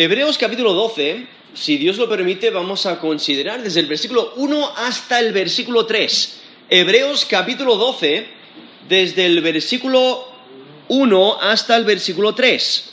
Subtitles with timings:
[0.00, 5.18] Hebreos capítulo 12, si Dios lo permite, vamos a considerar desde el versículo 1 hasta
[5.18, 6.40] el versículo 3.
[6.70, 8.28] Hebreos capítulo 12,
[8.88, 10.24] desde el versículo
[10.86, 12.92] 1 hasta el versículo 3.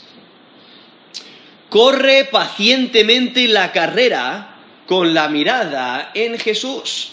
[1.68, 4.56] Corre pacientemente la carrera
[4.88, 7.12] con la mirada en Jesús.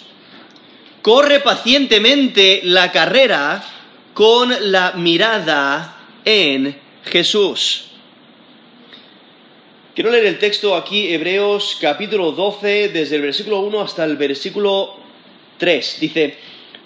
[1.04, 3.64] Corre pacientemente la carrera
[4.16, 7.93] con la mirada en Jesús.
[9.94, 14.96] Quiero leer el texto aquí, Hebreos capítulo 12, desde el versículo 1 hasta el versículo
[15.60, 15.98] 3.
[16.00, 16.36] Dice,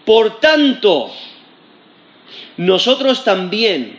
[0.04, 1.10] por tanto,
[2.58, 3.98] nosotros también,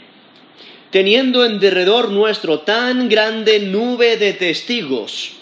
[0.91, 5.37] teniendo en derredor nuestro tan grande nube de testigos,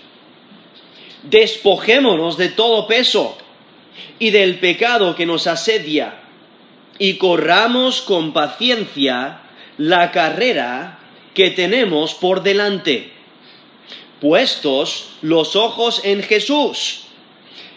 [1.25, 3.37] despojémonos de todo peso
[4.20, 6.20] y del pecado que nos asedia,
[7.01, 9.41] y corramos con paciencia
[9.77, 11.01] la carrera
[11.34, 13.16] que tenemos por delante
[14.20, 17.03] puestos los ojos en Jesús,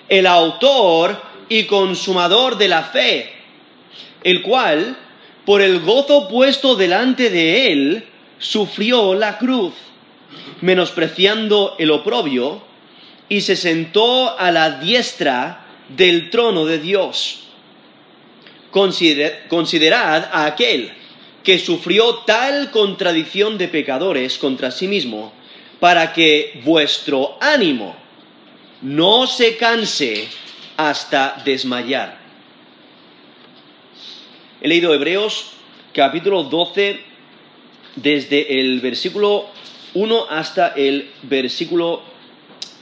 [0.08, 3.34] el autor y consumador de la fe,
[4.24, 4.98] el cual,
[5.46, 8.06] por el gozo puesto delante de él,
[8.38, 9.74] sufrió la cruz,
[10.62, 12.62] menospreciando el oprobio,
[13.28, 17.42] y se sentó a la diestra del trono de Dios.
[18.72, 20.94] considerad a aquel
[21.44, 25.34] que sufrió tal contradicción de pecadores contra sí mismo,
[25.80, 27.96] para que vuestro ánimo
[28.82, 30.28] no se canse
[30.78, 32.18] hasta desmayar.
[34.62, 35.52] He leído Hebreos
[35.94, 37.00] capítulo 12
[37.96, 39.48] desde el versículo
[39.94, 42.02] 1 hasta el versículo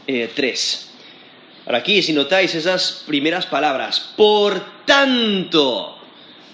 [0.05, 0.07] 3.
[0.07, 0.87] Eh,
[1.65, 5.97] Ahora aquí, si notáis esas primeras palabras, por tanto,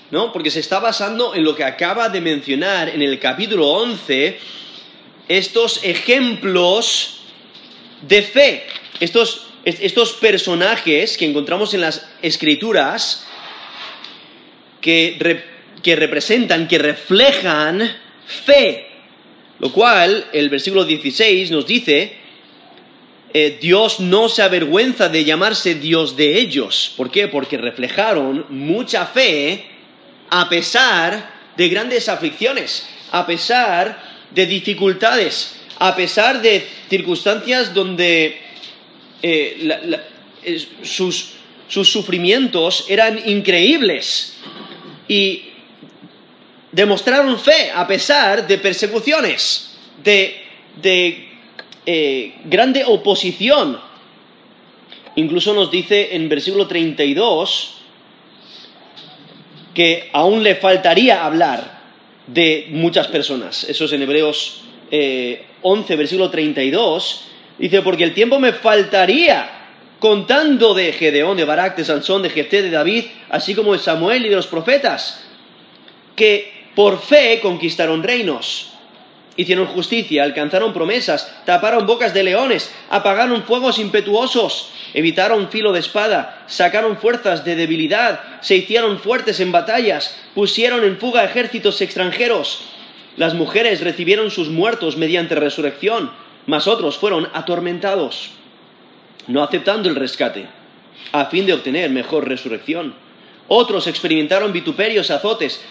[0.09, 0.33] ¿no?
[0.33, 4.39] Porque se está basando en lo que acaba de mencionar en el capítulo 11,
[5.27, 7.21] estos ejemplos
[8.01, 8.63] de fe,
[8.99, 13.25] estos, estos personajes que encontramos en las escrituras
[14.81, 15.43] que,
[15.81, 18.87] que representan, que reflejan fe.
[19.59, 22.17] Lo cual, el versículo 16 nos dice,
[23.33, 26.93] eh, Dios no se avergüenza de llamarse Dios de ellos.
[26.97, 27.27] ¿Por qué?
[27.27, 29.65] Porque reflejaron mucha fe
[30.29, 38.37] a pesar de grandes aflicciones, a pesar de dificultades, a pesar de circunstancias donde
[39.21, 39.99] eh,
[40.83, 41.33] sus,
[41.67, 44.37] sufrimientos eran increíbles
[45.07, 45.43] y
[46.71, 51.29] demostraron fe a pesar de persecuciones, de,
[51.85, 53.79] eh, grande oposición.
[55.15, 57.75] Incluso nos dice en versículo 32
[59.73, 61.82] que aún le faltaría hablar
[62.27, 63.63] de muchas personas.
[63.65, 67.25] Eso es en Hebreos 11, eh, versículo 32.
[67.57, 69.49] Dice, porque el tiempo me faltaría
[69.99, 74.25] contando de Gedeón, de Barak, de Sansón, de Jefté, de David, así como de Samuel
[74.25, 75.23] y de los profetas,
[76.15, 78.72] que por fe conquistaron reinos,
[79.35, 86.43] hicieron justicia, alcanzaron promesas, taparon bocas de leones, apagaron fuegos impetuosos, evitaron filo de espada,
[86.47, 92.61] sacaron fuerzas de debilidad, se hicieron fuertes en batallas, pusieron en fuga ejércitos extranjeros.
[93.17, 96.11] Las mujeres recibieron sus muertos mediante resurrección,
[96.45, 98.31] mas otros fueron atormentados,
[99.27, 100.47] no aceptando el rescate,
[101.11, 102.95] a fin de obtener mejor resurrección.
[103.47, 105.61] Otros experimentaron vituperios, azotes,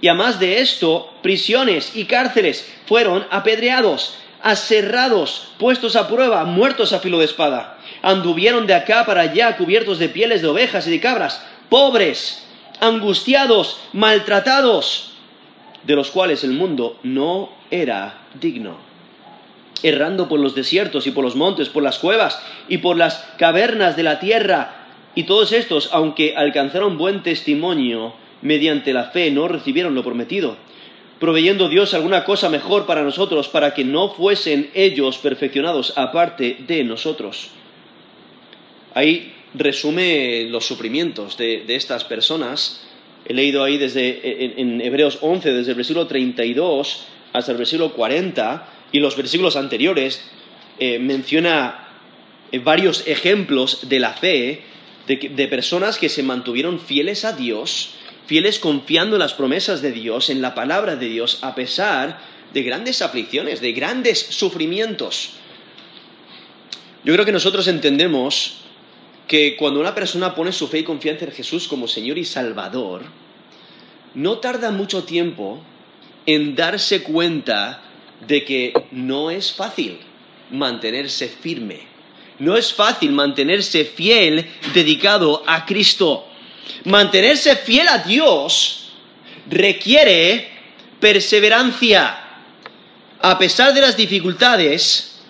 [0.00, 6.92] y a más de esto, prisiones y cárceles fueron apedreados, aserrados, puestos a prueba, muertos
[6.92, 7.78] a filo de espada.
[8.02, 12.46] Anduvieron de acá para allá cubiertos de pieles de ovejas y de cabras, pobres,
[12.80, 15.12] angustiados, maltratados,
[15.82, 18.76] de los cuales el mundo no era digno.
[19.82, 23.96] Errando por los desiertos y por los montes, por las cuevas y por las cavernas
[23.96, 24.74] de la tierra,
[25.14, 30.56] y todos estos, aunque alcanzaron buen testimonio, mediante la fe no recibieron lo prometido,
[31.18, 36.84] proveyendo Dios alguna cosa mejor para nosotros, para que no fuesen ellos perfeccionados aparte de
[36.84, 37.50] nosotros.
[38.94, 42.84] Ahí resume los sufrimientos de, estas personas.
[43.24, 48.68] He leído ahí desde en, Hebreos 11, desde el versículo 32 hasta el versículo 40,
[48.90, 50.24] y los versículos anteriores
[50.78, 51.88] eh, menciona
[52.50, 54.62] eh, varios ejemplos de la fe
[55.06, 57.94] de personas que se mantuvieron fieles a Dios
[58.28, 62.20] fieles confiando en las promesas de Dios, en la palabra de Dios, a pesar
[62.52, 65.30] de grandes aflicciones, de grandes sufrimientos.
[67.04, 68.58] Yo creo que nosotros entendemos
[69.26, 73.02] que cuando una persona pone su fe y confianza en Jesús como Señor y Salvador,
[74.14, 75.62] no tarda mucho tiempo
[76.26, 77.82] en darse cuenta
[78.26, 79.98] de que no es fácil,
[80.50, 81.80] mantenerse firme.
[82.38, 86.27] No es fácil mantenerse fiel, dedicado a Cristo.
[86.84, 88.92] Mantenerse fiel a Dios
[89.48, 90.48] requiere
[91.00, 92.24] perseverancia.
[93.20, 95.20] A pesar de las dificultades,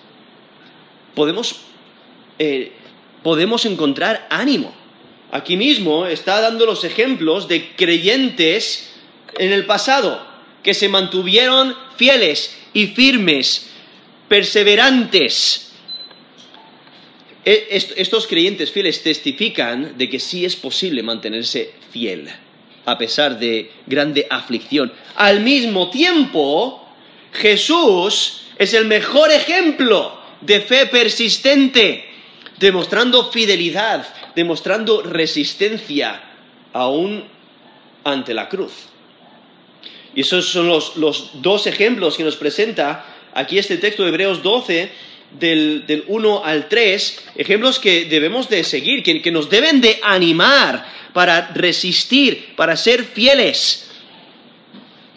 [1.15, 1.55] podemos,
[2.37, 2.71] eh,
[3.23, 4.73] podemos encontrar ánimo.
[5.31, 8.91] Aquí mismo está dando los ejemplos de creyentes
[9.37, 10.27] en el pasado
[10.63, 13.69] que se mantuvieron fieles y firmes,
[14.27, 15.68] perseverantes.
[17.49, 17.65] E,
[17.97, 22.29] estos creyentes fieles testifican de que sí es posible mantenerse fiel
[22.85, 24.93] a pesar de grande aflicción.
[25.15, 26.85] Al mismo tiempo,
[27.33, 32.05] Jesús es el mejor ejemplo de fe persistente,
[32.59, 36.21] demostrando fidelidad, demostrando resistencia
[36.71, 37.23] aún
[38.03, 38.73] ante la cruz.
[40.13, 40.93] Y esos son los,
[41.41, 46.67] dos ejemplos que nos presenta aquí este texto de Hebreos 12, del, del 1 al
[46.67, 52.75] 3, ejemplos que debemos de seguir, que, que nos deben de animar para resistir, para
[52.75, 53.89] ser fieles.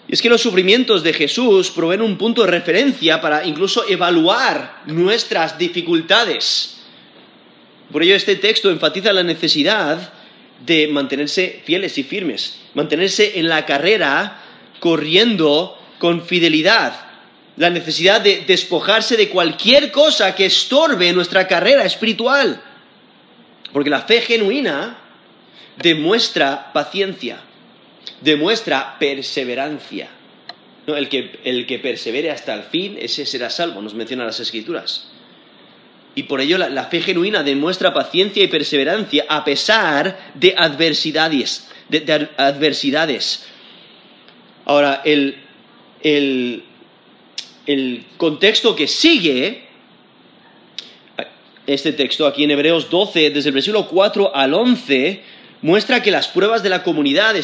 [0.08, 4.82] Y es que los sufrimientos de Jesús proveen un punto de referencia para incluso evaluar
[4.86, 6.78] nuestras dificultades.
[7.90, 10.12] Por ello este texto enfatiza la necesidad
[10.64, 14.42] de mantenerse fieles y firmes, mantenerse en la carrera
[14.80, 17.11] corriendo con fidelidad,
[17.56, 22.62] la necesidad de despojarse de cualquier cosa que estorbe nuestra carrera espiritual.
[23.72, 24.98] Porque la fe genuina
[25.76, 27.40] demuestra paciencia,
[28.20, 30.08] demuestra perseverancia.
[30.86, 35.08] El, que, el, persevere hasta el fin, ese será salvo, nos mencionan las escrituras.
[36.14, 41.68] Y por ello la, fe genuina demuestra paciencia y perseverancia a pesar de adversidades.
[41.88, 43.46] de adversidades.
[44.64, 46.64] Ahora, el,
[48.16, 49.64] contexto que sigue,
[51.66, 55.22] este texto aquí en Hebreos 12, desde el versículo 4 al 11,
[55.62, 57.34] muestra que las pruebas de la comunidad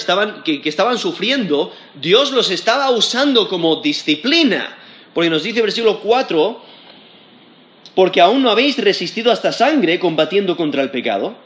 [0.45, 4.77] que, que, estaban sufriendo, Dios los estaba usando como disciplina.
[5.15, 6.63] Porque nos dice el versículo 4,
[7.95, 11.37] porque aún no habéis resistido hasta sangre combatiendo contra el pecado,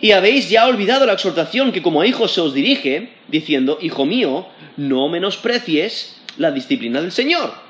[0.00, 4.04] y habéis ya olvidado la exhortación que como a hijos se os dirige, diciendo, Hijo
[4.04, 4.46] mío,
[4.76, 7.65] no menosprecies la disciplina del Señor,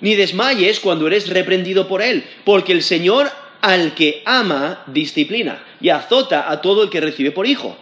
[0.00, 3.30] ni desmayes cuando eres reprendido por Él, porque el Señor
[3.64, 7.76] al que ama disciplina y azota a todo el que recibe por hijo.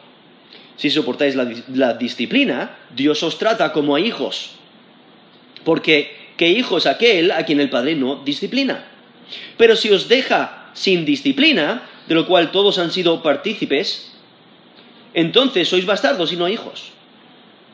[0.77, 4.53] Si soportáis la, disciplina, Dios os trata como a hijos,
[5.65, 8.85] porque ¿qué hijo es aquel a quien el Padre no disciplina?
[9.57, 14.13] Pero si os deja sin disciplina, de lo cual todos han sido partícipes,
[15.15, 16.92] entonces sois bastardos y no hijos.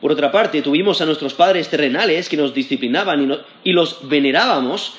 [0.01, 4.93] Por otra parte, tuvimos a nuestros padres terrenales que nos disciplinaban y, los venerábamos.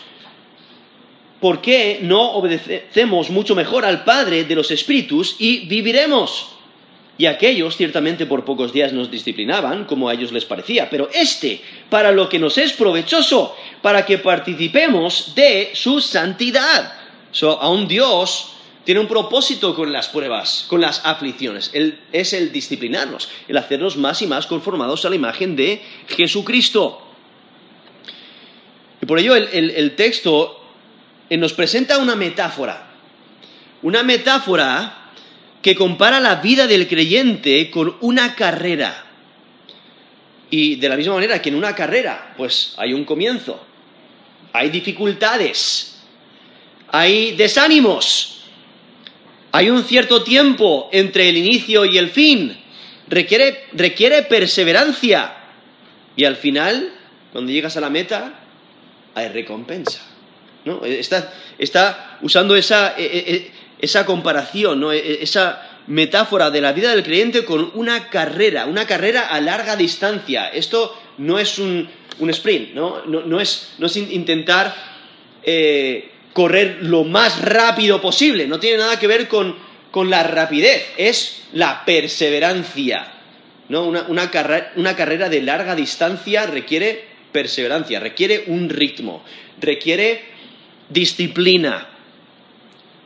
[1.40, 6.50] ¿Por qué no obedecemos mucho mejor al Padre de los Espíritus y viviremos?
[7.16, 11.62] Y aquellos ciertamente por pocos días nos disciplinaban, como a ellos les parecía, pero este,
[11.88, 16.92] para lo que nos es provechoso, para que participemos de su santidad.
[17.32, 18.52] So, a un Dios
[18.90, 21.70] tiene un propósito con las pruebas, con las aflicciones.
[22.10, 27.00] es el disciplinarnos, el hacernos más y más conformados a la imagen de Jesucristo.
[29.00, 30.60] Y por ello el, texto
[31.30, 32.90] eh, nos presenta una metáfora.
[33.82, 35.12] Una metáfora
[35.62, 39.06] que compara la vida del creyente con una carrera.
[40.50, 43.64] Y de la misma manera que en una carrera, pues hay un comienzo,
[44.52, 46.00] hay dificultades,
[46.88, 48.39] hay desánimos,
[49.52, 52.56] hay un cierto tiempo entre el inicio y el fin.
[53.08, 55.34] Requiere, perseverancia.
[56.16, 56.92] Y al final,
[57.32, 58.34] cuando llegas a la meta,
[59.14, 60.00] hay recompensa.
[60.64, 60.82] ¿no?
[60.84, 64.92] Está, usando esa, e, e, e, esa comparación, ¿no?
[64.92, 70.48] esa metáfora de la vida del creyente con una carrera, una carrera a larga distancia.
[70.48, 71.88] Esto no es un,
[72.20, 73.04] sprint, ¿no?
[73.06, 74.74] No, es, intentar
[75.42, 79.56] eh, correr lo más rápido posible, no tiene nada que ver con,
[80.08, 83.12] la rapidez, es la perseverancia.
[83.68, 83.84] ¿no?
[83.84, 89.24] Una, carrera de larga distancia requiere perseverancia, requiere un ritmo,
[89.60, 90.24] requiere
[90.88, 91.88] disciplina.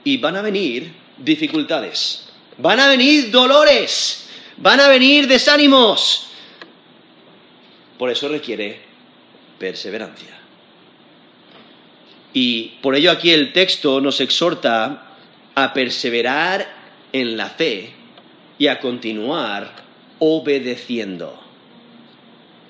[0.06, 2.28] Y van a venir dificultades,
[2.58, 4.28] van a venir dolores,
[4.58, 6.28] van a venir desánimos.
[7.96, 8.80] Por eso requiere
[9.58, 10.43] perseverancia.
[12.34, 15.06] Y por ello aquí el texto nos exhorta
[15.54, 16.68] a perseverar
[17.12, 17.92] en la fe
[18.58, 19.70] y a continuar
[20.18, 21.40] obedeciendo.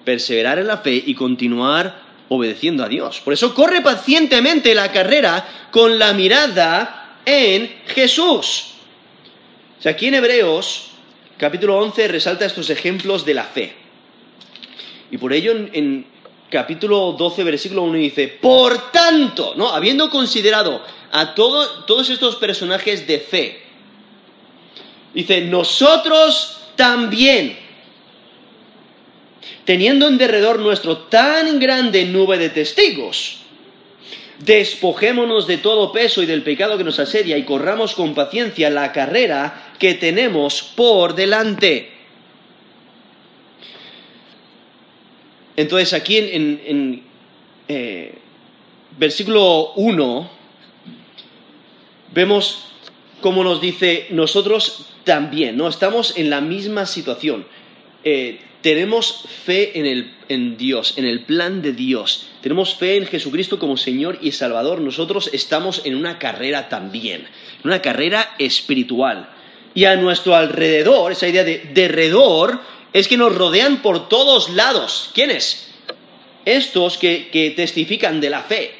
[0.04, 3.20] Perseverar en la fe y continuar obedeciendo a Dios.
[3.20, 8.74] Por eso corre pacientemente la carrera con la mirada en Jesús.
[9.78, 10.90] O sea, aquí en Hebreos,
[11.38, 13.74] capítulo 11, resalta estos ejemplos de la fe.
[15.10, 16.06] Y por ello en,
[16.54, 19.70] capítulo 12, versículo 1 dice, por tanto, ¿no?
[19.70, 20.80] Habiendo considerado
[21.10, 23.60] a todos estos personajes de fe,
[25.12, 27.58] dice, nosotros también,
[29.64, 33.38] teniendo en derredor nuestro tan grande nube de testigos,
[34.38, 38.92] despojémonos de todo peso y del pecado que nos asedia y corramos con paciencia la
[38.92, 41.93] carrera que tenemos por delante.
[45.56, 47.02] Entonces aquí en,
[47.68, 48.14] eh,
[48.98, 50.30] versículo 1
[52.12, 52.66] vemos
[53.20, 55.68] cómo nos dice, nosotros también, ¿no?
[55.68, 57.46] Estamos en la misma situación.
[58.04, 62.28] Eh, tenemos fe en, el, en Dios, en el plan de Dios.
[62.40, 64.80] Tenemos fe en Jesucristo como Señor y Salvador.
[64.80, 67.26] Nosotros estamos en una carrera también,
[67.62, 69.28] una carrera espiritual.
[69.74, 72.60] Y a nuestro alrededor, esa idea de derredor,
[72.94, 75.10] es que nos rodean por todos lados.
[75.14, 75.68] ¿Quiénes?
[76.44, 78.72] Estos que, que testifican de la fe.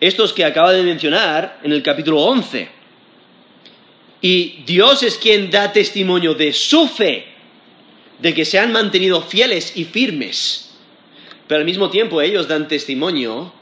[0.00, 2.68] Estos que acaba de mencionar en el capítulo 11.
[4.20, 7.26] Y Dios es quien da testimonio de su fe,
[8.20, 10.70] de que se han mantenido fieles y firmes.
[11.48, 13.52] Pero al mismo tiempo ellos dan testimonio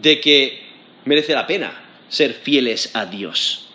[0.00, 0.62] de que
[1.04, 3.66] merece la pena ser fieles a Dios.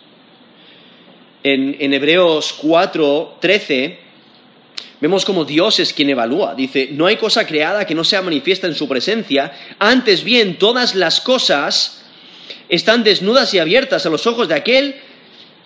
[1.44, 4.09] En, en Hebreos 4, 13
[5.00, 6.54] Vemos como Dios es quien evalúa.
[6.54, 10.94] Dice, no hay cosa creada que no sea manifiesta en su presencia, antes bien todas
[10.94, 12.02] las cosas
[12.68, 14.96] están desnudas y abiertas a los ojos de aquel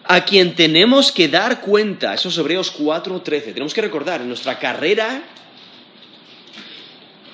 [0.05, 2.15] a quien tenemos que dar cuenta.
[2.15, 3.53] Eso es Hebreos 4:13.
[3.53, 5.23] Tenemos que recordar, en nuestra carrera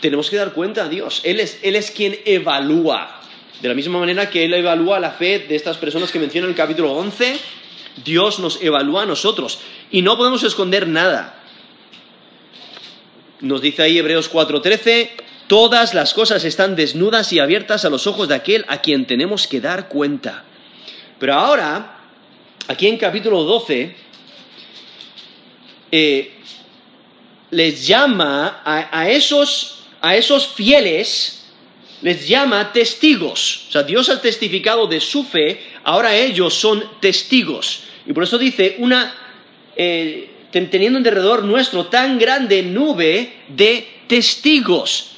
[0.00, 1.20] tenemos que dar cuenta a Dios.
[1.24, 3.20] Él es, él es quien evalúa.
[3.60, 6.52] De la misma manera que Él evalúa la fe de estas personas que menciona en
[6.52, 7.36] el capítulo 11,
[8.02, 9.58] Dios nos evalúa a nosotros.
[9.90, 11.39] Y no podemos esconder nada.
[13.40, 15.10] Nos dice ahí Hebreos 4:13,
[15.46, 19.46] todas las cosas están desnudas y abiertas a los ojos de aquel a quien tenemos
[19.46, 20.44] que dar cuenta.
[21.18, 21.98] Pero ahora,
[22.68, 23.96] aquí en capítulo 12,
[25.90, 26.34] eh,
[27.50, 31.46] les llama a, esos, a esos fieles,
[32.02, 33.66] les llama testigos.
[33.68, 37.84] O sea, Dios ha testificado de su fe, ahora ellos son testigos.
[38.06, 39.14] Y por eso dice una...
[39.76, 45.12] Eh, teniendo en derredor nuestro tan grande nube de testigos.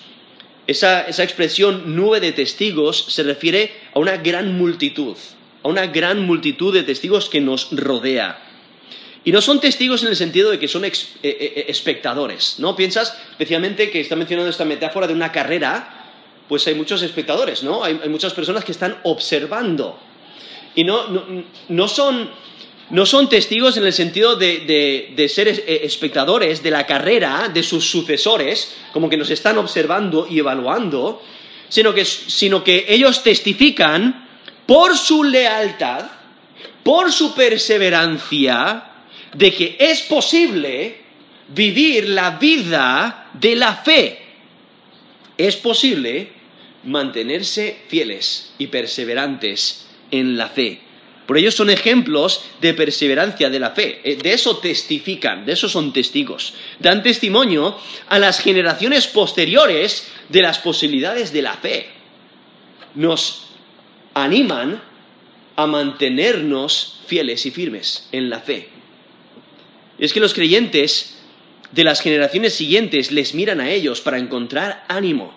[0.67, 5.17] Esa, expresión nube de testigos se refiere a una gran multitud,
[5.63, 8.39] a una gran multitud de testigos que nos rodea.
[9.25, 12.75] Y no son testigos en el sentido de que son eh, eh, eh, espectadores, ¿no?
[12.75, 16.11] Piensas especialmente que está mencionando esta metáfora de una carrera,
[16.49, 17.85] pues hay muchos espectadores, ¿no?
[17.85, 19.99] Hay, muchas personas que están observando.
[20.75, 22.31] Y no son
[22.93, 27.91] no son testigos en el sentido de, ser eh, espectadores de la carrera de sus
[27.91, 31.23] sucesores, como que nos están observando y evaluando,
[31.71, 34.29] sino que, sino que ellos testifican
[34.67, 36.05] por su lealtad,
[36.83, 38.85] por su perseverancia,
[39.33, 40.99] de que es posible
[41.49, 44.19] vivir la vida de la fe.
[45.39, 46.31] Es posible
[46.85, 50.92] mantenerse fieles y perseverantes en la fe.
[51.33, 54.03] Por ellos son ejemplos de perseverancia de la fe.
[54.05, 56.53] Eh, de eso testifican, de eso son testigos.
[56.79, 57.79] Dan testimonio
[58.11, 61.87] a las generaciones posteriores de las posibilidades de la fe.
[62.97, 63.47] Nos
[64.13, 64.83] animan
[65.57, 68.69] a mantenernos fieles y firmes en la fe.
[69.99, 71.19] es que los creyentes
[71.71, 75.33] de las generaciones siguientes les miran a ellos para encontrar ánimo.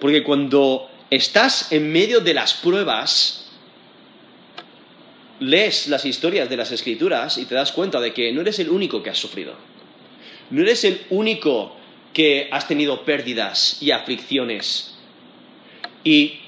[0.00, 3.43] Porque cuando estás en medio de las pruebas,
[5.40, 8.70] lees las historias de las escrituras y te das cuenta de que no eres el
[8.70, 9.54] único que has sufrido.
[10.50, 11.76] No eres el único
[12.12, 14.94] que has tenido pérdidas y aflicciones.
[16.04, 16.40] Y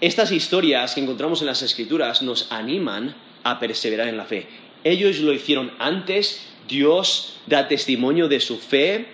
[0.00, 4.46] estas historias que encontramos en las escrituras nos animan a perseverar en la fe.
[4.84, 9.06] Ellos lo hicieron antes, Dios da testimonio de su fe,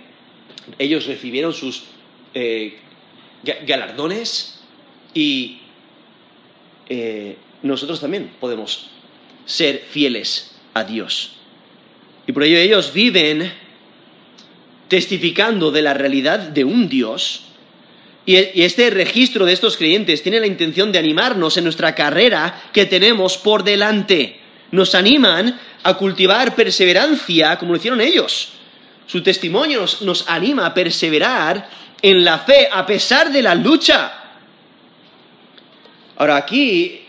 [0.78, 1.84] ellos recibieron sus
[2.34, 2.78] eh,
[3.66, 4.60] galardones
[5.14, 5.58] y
[6.88, 8.90] eh, nosotros también podemos
[9.44, 11.32] ser fieles a Dios.
[12.26, 13.52] Y por ello ellos viven
[14.88, 17.42] testificando de la realidad de un Dios.
[18.25, 22.86] Y este registro de estos creyentes tiene la intención de animarnos en nuestra carrera que
[22.86, 24.40] tenemos por delante.
[24.72, 28.48] Nos animan a cultivar perseverancia como lo hicieron ellos.
[29.06, 31.68] Su testimonio nos, anima a perseverar
[32.02, 34.12] en la fe a pesar de la lucha.
[36.16, 37.05] Ahora aquí,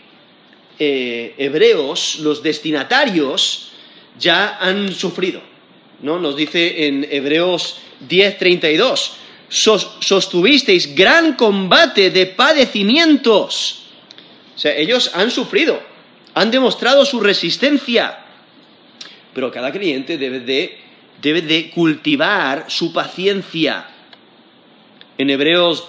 [0.78, 3.72] eh, hebreos, los destinatarios,
[4.18, 5.40] ya han sufrido.
[6.02, 6.18] ¿no?
[6.18, 9.12] Nos dice en Hebreos 10:32,
[9.48, 13.82] sostuvisteis gran combate de padecimientos.
[14.54, 15.80] O sea, ellos han sufrido,
[16.34, 18.18] han demostrado su resistencia.
[19.34, 20.78] Pero cada creyente debe de,
[21.22, 23.86] debe de cultivar su paciencia.
[25.16, 25.84] En Hebreos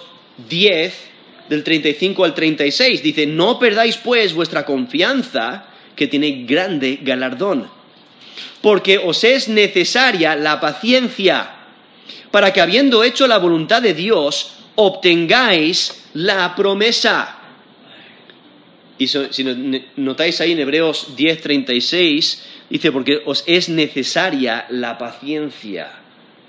[0.48, 1.09] 10,
[1.50, 5.66] del 35 al 36, dice, no perdáis pues vuestra confianza,
[5.96, 7.68] que tiene grande galardón,
[8.62, 11.50] porque os es necesaria la paciencia,
[12.30, 17.36] para que habiendo hecho la voluntad de Dios, obtengáis la promesa.
[18.96, 19.44] Y si
[19.96, 25.90] notáis ahí en Hebreos 10, 36, dice, porque os es necesaria la paciencia.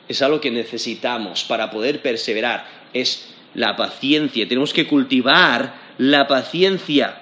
[0.08, 2.67] Es algo que necesitamos para poder perseverar.
[2.93, 4.48] Es la paciencia.
[4.48, 7.22] Tenemos que cultivar la paciencia.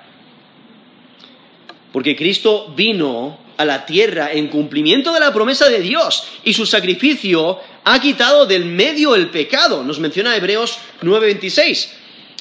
[1.92, 6.66] Porque Cristo vino a la tierra en cumplimiento de la promesa de Dios y su
[6.66, 9.84] sacrificio ha quitado del medio el pecado.
[9.84, 11.90] Nos menciona Hebreos 9:26.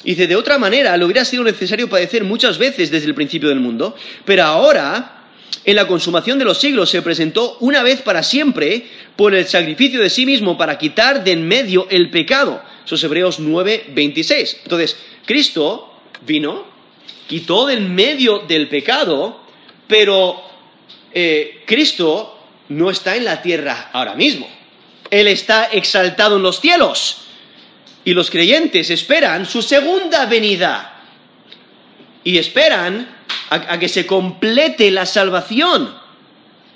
[0.03, 3.59] Dice, de otra manera, le hubiera sido necesario padecer muchas veces desde el principio del
[3.59, 5.25] mundo, pero ahora,
[5.65, 10.01] en la consumación de los siglos, se presentó una vez para siempre por el sacrificio
[10.01, 12.63] de sí mismo para quitar de en medio el pecado.
[12.89, 14.61] Eso es Hebreos 9:26.
[14.63, 16.65] Entonces, Cristo vino,
[17.27, 19.41] quitó del medio del pecado,
[19.87, 20.41] pero
[21.13, 22.35] eh, Cristo
[22.69, 24.49] no está en la tierra ahora mismo.
[25.11, 27.17] Él está exaltado en los cielos.
[28.05, 31.03] Y los creyentes esperan su segunda venida.
[32.23, 33.07] Y esperan
[33.51, 35.93] a, que se complete la salvación.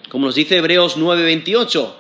[0.09, 1.91] Como nos dice Hebreos 9:28.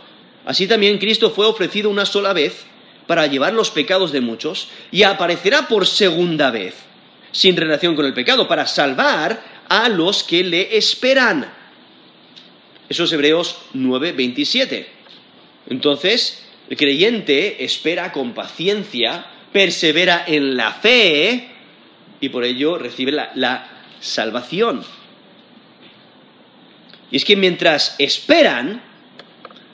[0.45, 2.67] Así también Cristo fue ofrecido una sola vez
[3.07, 6.75] para llevar los pecados de muchos y aparecerá por segunda vez,
[7.31, 11.51] sin relación con el pecado, para salvar a los que le esperan.
[12.89, 14.87] Eso es Hebreos 9:27.
[15.69, 21.49] Entonces, el creyente espera con paciencia, persevera en la fe
[22.19, 24.83] y por ello recibe la, salvación.
[27.09, 28.81] Y es que mientras esperan,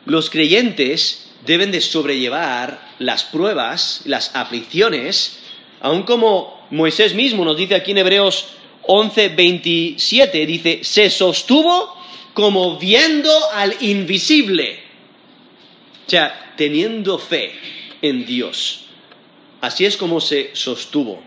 [0.05, 5.39] los creyentes deben de sobrellevar las pruebas, las aflicciones,
[5.81, 8.47] aun como Moisés mismo nos dice aquí en Hebreos
[8.83, 11.95] 11, 27, dice, se sostuvo
[12.33, 14.79] como viendo al invisible.
[16.05, 17.53] O sea, teniendo fe
[18.01, 18.85] en Dios.
[19.61, 21.21] Así es como se sostuvo,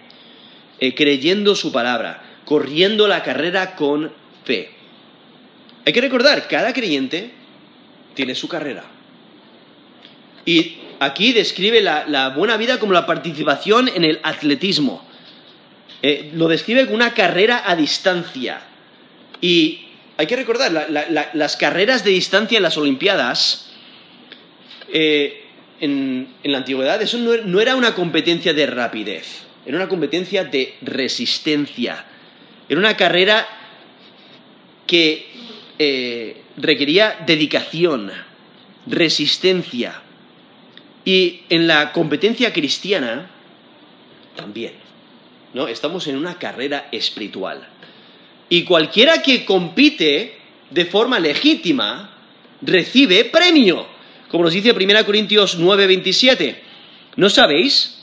[0.81, 4.13] eh, creyendo su palabra, corriendo la carrera con
[4.45, 4.71] fe.
[5.85, 7.31] Hay que recordar, cada creyente
[8.15, 8.85] tiene su carrera.
[10.45, 15.07] Y aquí describe la, buena vida como la participación en el atletismo.
[16.03, 18.61] Eh, lo describe como una carrera a distancia.
[19.41, 20.71] Y hay que recordar,
[21.33, 23.73] las carreras de distancia en las Olimpiadas
[24.93, 25.43] eh,
[25.81, 32.05] en, la antigüedad eso no, era una competencia de rapidez, era una competencia de resistencia.
[32.69, 33.47] Era una carrera
[34.87, 35.27] que
[35.79, 38.13] eh, requería dedicación,
[38.87, 40.01] resistencia.
[41.05, 43.31] Y en la competencia cristiana
[44.37, 44.73] también.
[45.55, 45.69] ¿no?
[45.69, 47.69] Estamos en una carrera espiritual.
[48.49, 50.39] Y cualquiera que compite
[50.71, 52.11] de forma legítima
[52.61, 53.87] recibe premio
[54.33, 56.57] como nos dice 1 Corintios 9:27.
[57.17, 57.99] ¿No sabéis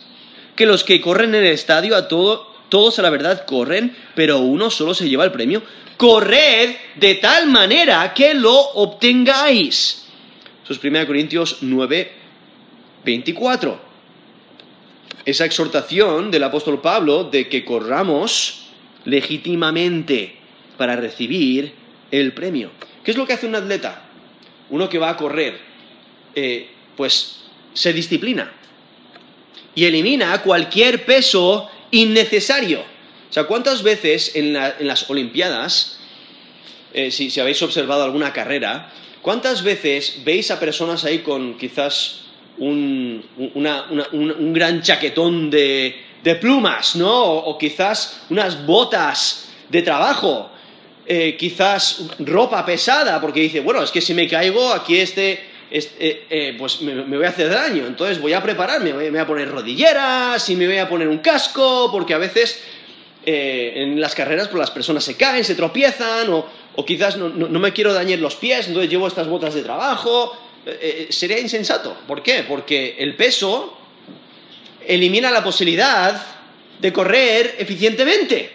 [0.56, 4.70] que los que corren en el estadio a todos a la verdad corren, pero uno
[4.70, 5.64] solo se lleva el premio?
[5.98, 10.06] Corred de tal manera que lo obtengáis.
[10.64, 11.64] Eso es 1 Corintios
[13.06, 13.80] 9:24.
[15.26, 18.68] Esa exhortación del apóstol Pablo de que corramos
[19.06, 20.36] legítimamente
[20.78, 21.74] para recibir
[22.12, 22.72] el premio.
[23.04, 24.04] ¿Qué es lo que hace un atleta?
[24.70, 25.60] Uno que va a correr
[26.36, 27.42] eh, pues
[27.74, 28.52] se disciplina
[29.74, 32.82] y elimina cualquier peso innecesario.
[33.30, 36.00] O sea, ¿cuántas veces en, las Olimpiadas,
[36.94, 42.22] eh, si, habéis observado alguna carrera, cuántas veces veis a personas ahí con quizás
[42.60, 45.96] un, gran chaquetón de,
[46.40, 47.24] plumas, ¿no?
[47.24, 50.50] O, quizás unas botas de trabajo,
[51.06, 56.26] eh, quizás ropa pesada, porque dice, bueno, es que si me caigo, aquí este eh,
[56.30, 57.86] eh, pues me, voy a hacer daño.
[57.88, 61.20] Entonces voy a prepararme, me voy a poner rodilleras y me voy a poner un
[61.20, 62.64] casco, porque a veces
[63.26, 67.94] en las carreras pues, las personas se caen, se tropiezan, o, quizás no, me quiero
[67.94, 70.36] dañar los pies, entonces llevo estas botas de trabajo.
[71.10, 71.98] Sería insensato.
[72.08, 72.44] ¿Por qué?
[72.48, 73.78] Porque el peso
[74.86, 76.22] elimina la posibilidad
[76.80, 78.52] de correr eficientemente.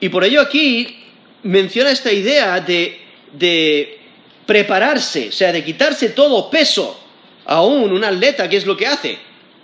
[0.00, 1.04] Y por ello aquí
[1.42, 3.00] menciona esta idea de,
[3.32, 3.98] de
[4.46, 6.98] prepararse, o sea, de quitarse todo peso.
[7.46, 9.18] Aún un atleta, ¿qué es lo que hace?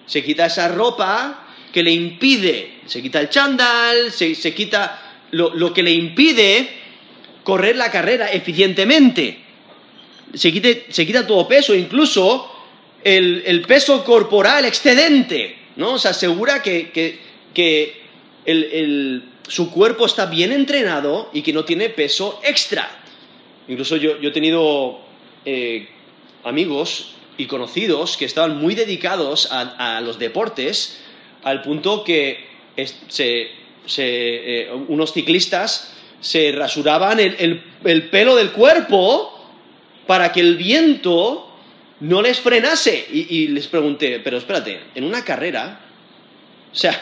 [0.06, 5.54] Se quita esa ropa que le impide, se quita el chándal, se, se quita lo,
[5.54, 6.68] lo, que le impide
[7.44, 9.45] correr la carrera eficientemente.
[10.34, 12.50] Se, quite, se quita todo peso, incluso
[13.02, 15.98] el, el, peso corporal excedente, ¿no?
[15.98, 17.18] Se asegura que, que,
[17.54, 18.02] que
[18.44, 22.88] el, el, su cuerpo está bien entrenado y que no tiene peso extra.
[23.68, 25.00] Incluso yo, yo he tenido
[25.44, 25.88] eh,
[26.44, 31.00] amigos y conocidos que estaban muy dedicados a, los deportes
[31.42, 33.50] al punto que es, se,
[33.86, 39.35] se, eh, unos ciclistas se rasuraban el, el, el, pelo del cuerpo
[40.06, 41.50] para que el viento
[42.00, 43.06] no les frenase.
[43.10, 45.80] Y, les pregunté, pero espérate, en una carrera,
[46.72, 47.00] o sea,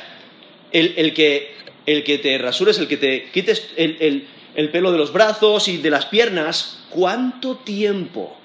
[0.72, 1.54] el, el que,
[1.86, 5.78] el que te rasures, el que te quites el, el pelo de los brazos y
[5.78, 8.36] de las piernas, ¿cuánto tiempo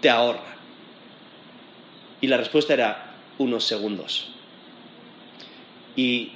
[0.00, 0.56] te ahorra?
[2.20, 4.28] Y la respuesta era unos segundos.
[5.96, 6.32] Y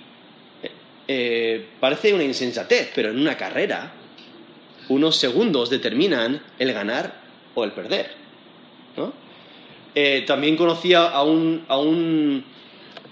[1.08, 3.92] eh, parece una insensatez, pero en una carrera,
[4.88, 7.21] unos segundos determinan el ganar
[7.54, 8.10] o el perder.
[9.94, 12.44] Eh, también conocía a un, a un,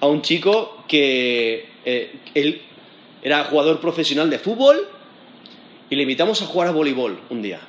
[0.01, 2.63] a un chico que eh, él
[3.23, 4.89] era jugador profesional de fútbol
[5.91, 7.61] y le invitamos a jugar a voleibol un día.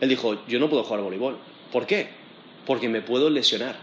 [0.00, 1.38] Él dijo, yo no puedo jugar a voleibol.
[1.72, 2.08] ¿Por qué?
[2.66, 3.76] Porque me puedo lesionar.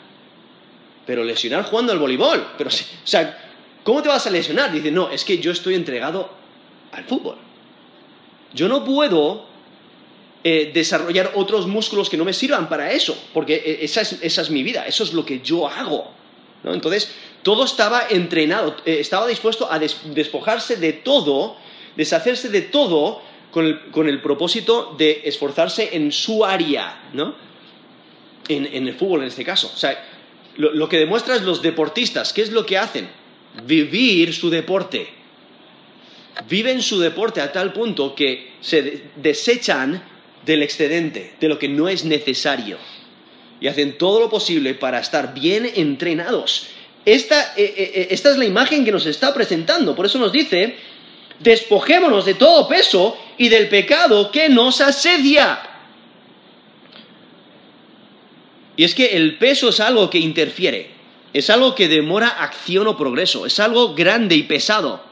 [1.07, 2.45] Pero lesionar jugando al voleibol.
[2.57, 3.45] Pero, o sea,
[3.85, 4.71] ¿Cómo te vas a lesionar?
[4.71, 6.31] Dice, no, es que yo estoy entregado
[6.91, 7.37] al fútbol.
[8.51, 9.45] Yo no puedo
[10.47, 14.43] eh, desarrollar otros músculos que no me sirvan para eso, porque eh, esa es, esa
[14.43, 16.13] es mi vida, eso es lo que yo hago.
[16.63, 21.57] Entonces, todo estaba entrenado, eh, estaba dispuesto a des despojarse de todo,
[21.97, 27.35] deshacerse de todo con el, con el, propósito de esforzarse en su área, ¿no?
[28.47, 29.71] En, en el fútbol en este caso.
[29.73, 29.97] O sea,
[30.57, 33.09] lo, lo que demuestra es los deportistas, ¿qué es lo que hacen?
[33.63, 35.07] vivir su deporte.
[36.49, 40.14] Viven su deporte a tal punto que se desechan
[40.45, 42.77] del excedente, de lo que no es necesario.
[43.59, 46.67] Y hacen todo lo posible para estar bien entrenados.
[47.05, 49.95] Esta, eh, eh, esta es la imagen que nos está presentando.
[49.95, 50.75] Por eso nos dice,
[51.39, 55.59] despojémonos de todo peso y del pecado que nos asedia.
[58.77, 60.95] Y es que el peso es algo que interfiere
[61.35, 65.03] es algo que demora acción o progreso, es algo grande y pesado.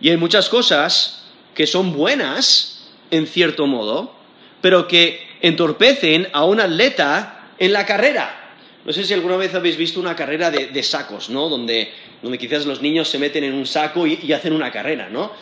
[0.00, 1.22] Y hay muchas cosas
[1.54, 2.75] que son buenas,
[3.10, 4.12] en cierto modo,
[4.60, 8.54] pero que entorpecen a un atleta en la carrera.
[8.84, 11.48] No sé si alguna vez habéis visto una carrera de, sacos, ¿no?
[11.48, 11.92] Donde,
[12.22, 15.32] donde, quizás los niños se meten en un saco y, y hacen una carrera, ¿no?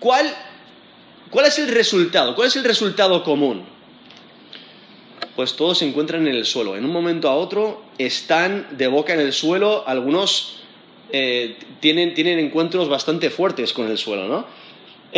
[0.00, 0.34] ¿Cuál,
[1.30, 2.34] ¿Cuál es el resultado?
[2.34, 3.76] ¿Cuál es el resultado común?
[5.36, 6.76] pues todos se encuentran en el suelo.
[6.76, 10.60] En un momento a otro están de boca en el suelo, algunos
[11.12, 14.46] eh, tienen, tienen, encuentros bastante fuertes con el suelo, ¿no?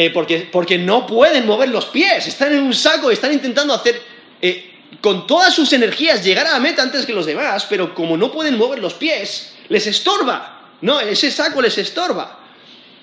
[0.00, 4.00] Eh, porque, porque, no pueden mover los pies, están en un saco, están intentando hacer
[4.40, 8.16] eh, con todas sus energías llegar a la meta antes que los demás, pero como
[8.16, 11.00] no pueden mover los pies, les estorba, ¿no?
[11.00, 12.38] Ese saco les estorba.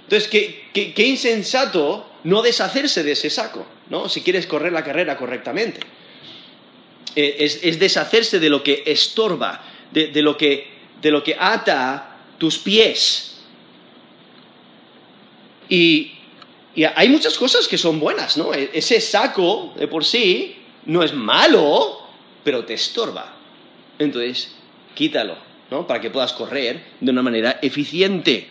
[0.04, 4.08] Entonces, qué, qué, qué insensato no deshacerse de ese saco, ¿no?
[4.08, 5.82] Si quieres correr la carrera correctamente.
[7.14, 10.70] Eh, es, es, deshacerse de lo que estorba, de, lo que,
[11.02, 13.36] de lo que ata tus pies.
[15.68, 16.15] Y,
[16.76, 18.54] y, hay muchas cosas que son buenas, ¿no?
[18.54, 22.02] E, ese saco de por sí no es malo,
[22.44, 23.34] pero te estorba.
[23.98, 24.52] Entonces,
[24.94, 25.38] quítalo,
[25.72, 25.88] ¿no?
[25.88, 28.50] Para que puedas correr de una manera eficiente.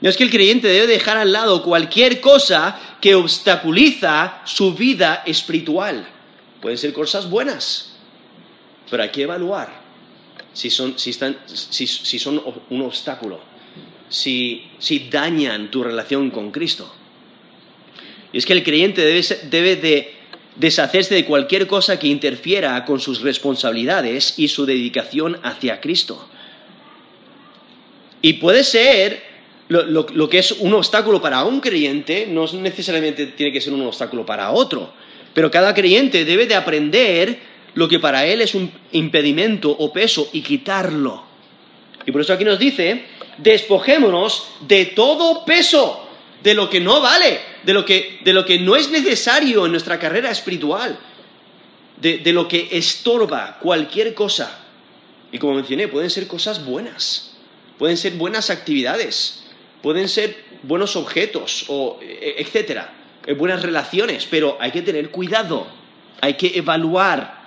[0.00, 5.22] No es que el creyente debe dejar al lado cualquier cosa que obstaculiza su vida
[5.26, 6.06] espiritual.
[6.60, 7.96] Pueden ser cosas buenas,
[8.90, 9.80] pero hay que evaluar
[10.52, 13.40] si son, si están, si, son un obstáculo,
[14.08, 16.92] si, si, dañan tu relación con Cristo.
[18.32, 20.14] Y es que el creyente debe, de
[20.56, 26.28] deshacerse de cualquier cosa que interfiera con sus responsabilidades y su dedicación hacia Cristo.
[28.22, 29.22] Y puede ser
[29.68, 34.26] lo, que es un obstáculo para un creyente, no necesariamente tiene que ser un obstáculo
[34.26, 34.92] para otro.
[35.32, 37.38] Pero cada creyente debe de aprender
[37.74, 41.24] lo que para él es un impedimento o peso y quitarlo.
[42.04, 43.04] Y por eso aquí nos dice,
[43.38, 46.08] despojémonos de todo peso,
[46.42, 49.72] de lo que no vale, de lo que, de lo que no es necesario en
[49.72, 50.98] nuestra carrera espiritual,
[52.00, 54.64] de, de lo que estorba cualquier cosa
[55.32, 57.36] Y como mencioné, pueden ser cosas buenas,
[57.78, 59.44] pueden ser buenas actividades,
[59.82, 62.92] pueden ser buenos objetos, o, e, etcétera,
[63.26, 65.66] eh, buenas relaciones, pero hay que tener cuidado,
[66.20, 67.40] hay que evaluar.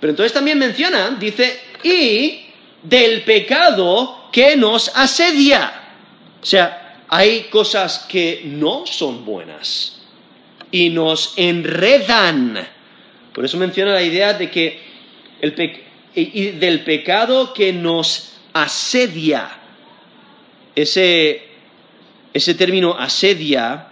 [0.00, 2.46] Pero entonces también menciona, dice, y
[2.82, 5.82] del pecado que nos asedia.
[6.42, 10.00] O sea, hay cosas que no son buenas
[10.70, 12.66] y nos enredan.
[13.32, 14.80] Por eso menciona la idea de que
[15.40, 15.54] el
[16.58, 19.50] del pecado que nos asedia.
[20.74, 21.42] Ese,
[22.32, 23.88] ese término asedia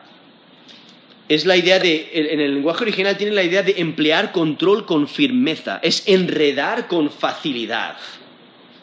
[1.29, 5.09] es la idea de, en el lenguaje original tiene la idea de emplear control con
[5.09, 7.97] firmeza, es enredar con facilidad.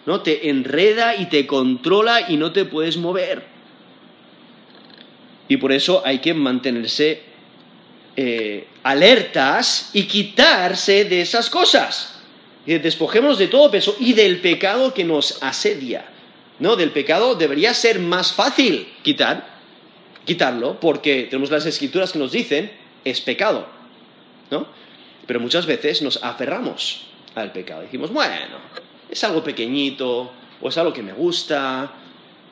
[0.06, 0.22] ¿No?
[0.22, 3.59] Te enreda y te controla y no te puedes mover.
[5.49, 7.21] Y por eso hay que mantenerse
[8.15, 12.15] eh, alertas y quitarse de esas cosas.
[12.65, 16.05] Despojémonos de todo peso y del pecado que nos asedia.
[16.59, 19.57] No, del pecado debería ser más fácil quitar,
[20.23, 22.71] quitarlo, porque tenemos las escrituras que nos dicen
[23.03, 23.67] es pecado,
[24.51, 24.67] ¿no?
[25.25, 27.81] Pero muchas veces nos aferramos al pecado.
[27.81, 28.57] Decimos, bueno,
[29.09, 30.31] es algo pequeñito,
[30.62, 31.91] o es algo que me gusta,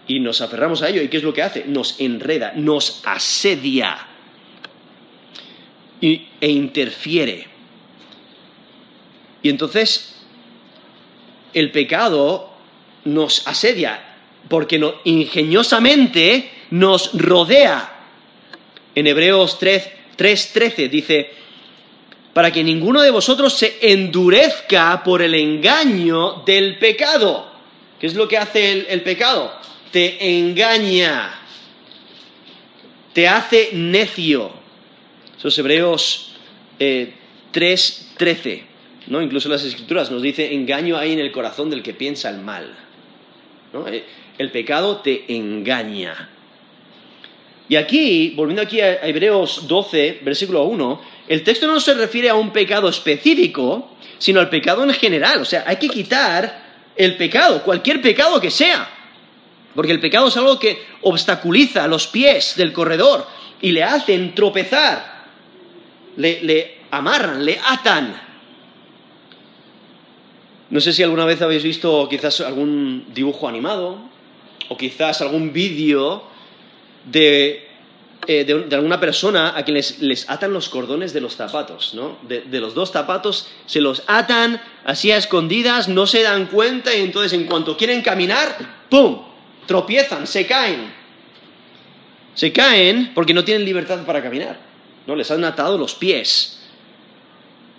[0.08, 1.02] y nos aferramos a ello.
[1.02, 1.66] ¿Y qué es lo que hace?
[1.66, 3.98] Nos enreda, nos asedia
[6.02, 7.48] e interfiere.
[9.42, 10.16] Y entonces
[11.54, 12.54] el pecado
[13.06, 14.08] nos asedia
[14.48, 17.94] porque ingeniosamente nos rodea.
[18.96, 21.32] En Hebreos 3.13 dice,
[22.34, 27.52] para que ninguno de vosotros se endurezca por el engaño del pecado.
[28.00, 29.52] ¿Qué es lo que hace el, pecado?
[29.92, 31.40] Te engaña,
[33.14, 34.52] te hace necio.
[35.38, 36.34] Esos Hebreos
[36.80, 38.46] 3.13.
[38.46, 38.64] Eh,
[39.08, 39.22] ¿no?
[39.22, 42.76] Incluso las escrituras nos dice engaño hay en el corazón del que piensa el mal.
[43.88, 44.04] Eh,
[44.38, 46.30] el pecado te engaña.
[47.70, 52.36] Y aquí, volviendo aquí a Hebreos 12, versículo 1, el texto no se refiere a
[52.36, 55.42] un pecado específico, sino al pecado en general.
[55.42, 58.97] O sea, hay que quitar el pecado, cualquier pecado que sea.
[59.78, 63.28] Porque el pecado es algo que obstaculiza los pies del corredor
[63.62, 65.26] y le hacen tropezar,
[66.16, 68.20] le amarran, le atan.
[70.72, 74.00] No sé si alguna vez habéis visto quizás algún dibujo animado
[74.68, 76.24] o quizás algún vídeo
[77.06, 77.68] de,
[78.26, 82.18] eh, alguna persona a quien les, atan los cordones de los zapatos, ¿no?
[82.24, 86.96] De, de, los dos zapatos se los atan así a escondidas, no se dan cuenta
[86.96, 88.58] y entonces en cuanto quieren caminar,
[88.90, 89.37] ¡pum!
[89.68, 90.92] Tropiezan, se caen.
[92.34, 94.58] Se caen porque no tienen libertad para caminar,
[95.06, 95.16] ¿no?
[95.16, 96.58] Les han atado los pies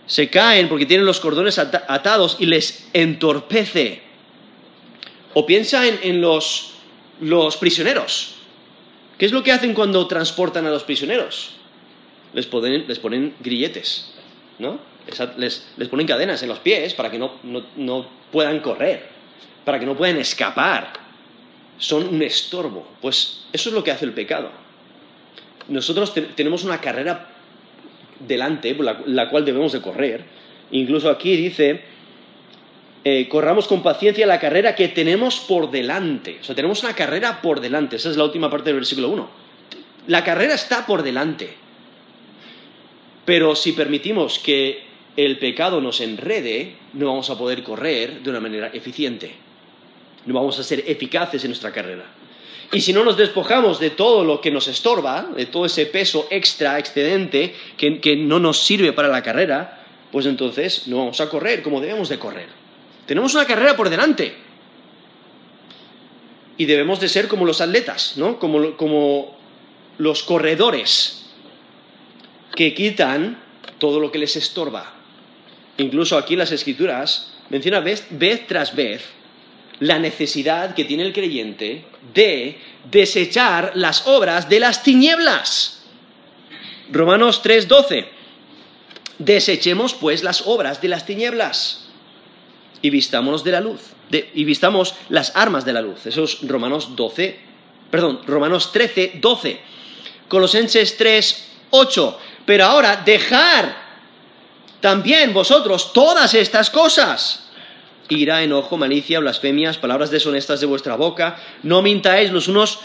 [0.09, 4.01] se caen porque tienen los cordones atados y les entorpece.
[5.35, 6.73] O piensa en, los,
[7.61, 8.37] prisioneros.
[9.19, 11.51] ¿Qué es lo que hacen cuando transportan a los prisioneros?
[12.33, 14.11] Les, ponen, grilletes,
[14.59, 14.81] ¿no?
[15.37, 19.11] Les, ponen cadenas en los pies para que no, puedan correr,
[19.67, 21.08] para que no puedan escapar.
[21.79, 22.87] Son un estorbo.
[23.01, 24.51] Pues eso es lo que hace el pecado.
[25.69, 27.29] Nosotros tenemos una carrera
[28.27, 30.25] delante, la, la cual debemos de correr.
[30.71, 31.83] Incluso aquí dice,
[33.05, 36.39] eh, corramos con paciencia la carrera que tenemos por delante.
[36.41, 37.97] O sea, tenemos una carrera por delante.
[37.97, 39.29] Esa es la última parte del versículo 1.
[40.09, 41.55] La carrera está por delante.
[43.25, 44.83] Pero si permitimos que
[45.17, 49.35] el pecado nos enrede, no vamos a poder correr de una manera eficiente.
[50.29, 52.05] No vamos a ser eficaces en nuestra carrera.
[52.71, 56.29] Y si no nos despojamos de todo lo que nos estorba, de todo ese peso
[56.31, 61.63] extra, excedente, que, no nos sirve para la carrera, pues entonces no vamos a correr
[61.63, 62.49] como debemos de correr.
[63.07, 64.35] Tenemos una carrera por delante.
[66.59, 68.39] Y debemos de ser como los atletas, ¿no?
[68.39, 69.35] Como, como
[69.97, 71.25] los corredores
[72.55, 73.39] que quitan
[73.79, 74.93] todo lo que les estorba.
[75.79, 78.07] Incluso aquí las escrituras menciona vez
[78.47, 79.18] tras vez
[79.81, 82.59] la necesidad que tiene el creyente de
[82.91, 85.83] desechar las obras de las tinieblas.
[86.91, 88.07] Romanos 3:12.
[89.19, 91.89] Desechemos pues las obras de las tinieblas
[92.81, 96.07] y vistámonos de la luz, y vistamos las armas de la luz.
[96.07, 97.39] Eso es Romanos 12,
[97.91, 99.61] perdón, Romanos 13, 12.
[100.29, 102.19] Colosenses 3, 8.
[102.47, 103.77] Pero ahora dejar
[104.81, 107.48] también vosotros todas estas cosas
[108.09, 111.39] ira, enojo, malicia, blasfemias, palabras deshonestas de vuestra boca.
[111.63, 112.81] No mintáis los unos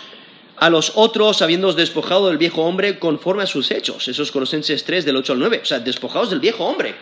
[0.58, 4.08] a los otros, habiéndoos despojado del viejo hombre conforme a sus hechos.
[4.08, 5.60] Esos Colosenses 3, del 8 al 9.
[5.64, 6.96] O sea, despojaos del viejo hombre.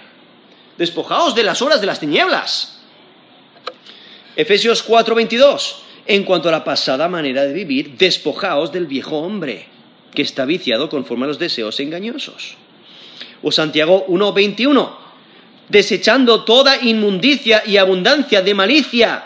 [0.78, 2.80] Despojaos de las horas de las tinieblas.
[4.36, 5.76] Efesios 4:22.
[6.08, 9.68] En cuanto a la pasada manera de vivir, despojaos del viejo hombre,
[10.14, 12.56] que está viciado conforme a los deseos engañosos.
[13.44, 15.01] O Santiago 1:21.
[15.72, 19.24] Desechando toda inmundicia y abundancia de malicia,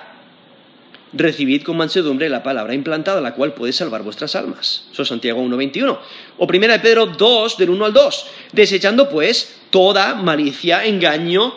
[1.12, 4.86] recibid con mansedumbre la palabra implantada, la cual puede salvar vuestras almas.
[4.92, 5.98] Eso es Santiago 1.21.
[6.38, 8.28] O 1 de Pedro 2, del 1 al 2.
[8.52, 11.52] Desechando pues toda malicia, engaño,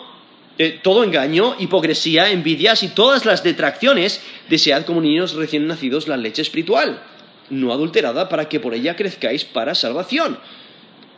[0.57, 6.17] eh, todo engaño, hipocresía, envidias y todas las detracciones, desead como niños recién nacidos la
[6.17, 7.03] leche espiritual,
[7.51, 10.39] no adulterada, para que por ella crezcáis para salvación.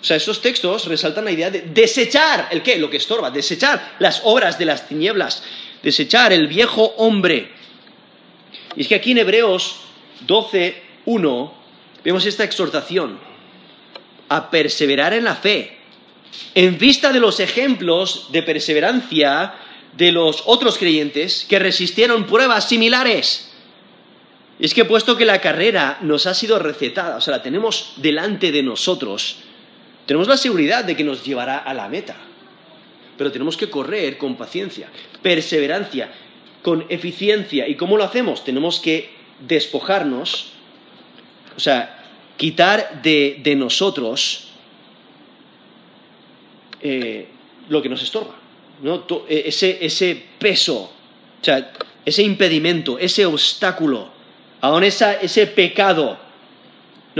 [0.00, 2.78] O sea, esos textos resaltan la idea de desechar, ¿el qué?
[2.78, 5.42] Lo que estorba, desechar las obras de las tinieblas,
[5.82, 7.60] desechar el viejo hombre
[8.76, 9.76] y es que aquí en Hebreos
[10.26, 11.54] 12, 1,
[12.04, 13.18] vemos esta exhortación
[14.28, 15.78] a perseverar en la fe,
[16.54, 19.54] en vista de los ejemplos de perseverancia
[19.96, 23.50] de los otros creyentes que resistieron pruebas similares.
[24.60, 27.94] Y es que puesto que la carrera nos ha sido recetada, o sea, la tenemos
[27.96, 29.38] delante de nosotros,
[30.06, 32.16] tenemos la seguridad de que nos llevará a la meta.
[33.16, 34.88] Pero tenemos que correr con paciencia,
[35.22, 36.10] perseverancia,
[36.62, 37.68] con eficiencia.
[37.68, 38.44] ¿Y cómo lo hacemos?
[38.44, 39.10] Tenemos que
[39.46, 40.52] despojarnos,
[41.56, 42.04] o sea,
[42.36, 44.48] quitar de, nosotros
[46.80, 47.28] eh,
[47.68, 48.34] lo que nos estorba,
[48.82, 49.04] ¿no?
[49.28, 50.90] E, ese, ese peso,
[51.40, 51.72] o sea,
[52.04, 54.08] ese impedimento, ese obstáculo,
[54.60, 56.18] aún esa, ese pecado,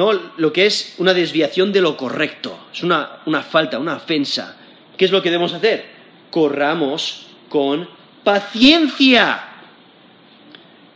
[0.01, 0.19] ¿no?
[0.39, 4.57] Lo que es una desviación de lo correcto, es una, una falta, una ofensa.
[4.97, 5.85] ¿Qué es lo que debemos hacer?
[6.31, 7.87] Corramos con
[8.25, 9.45] paciencia.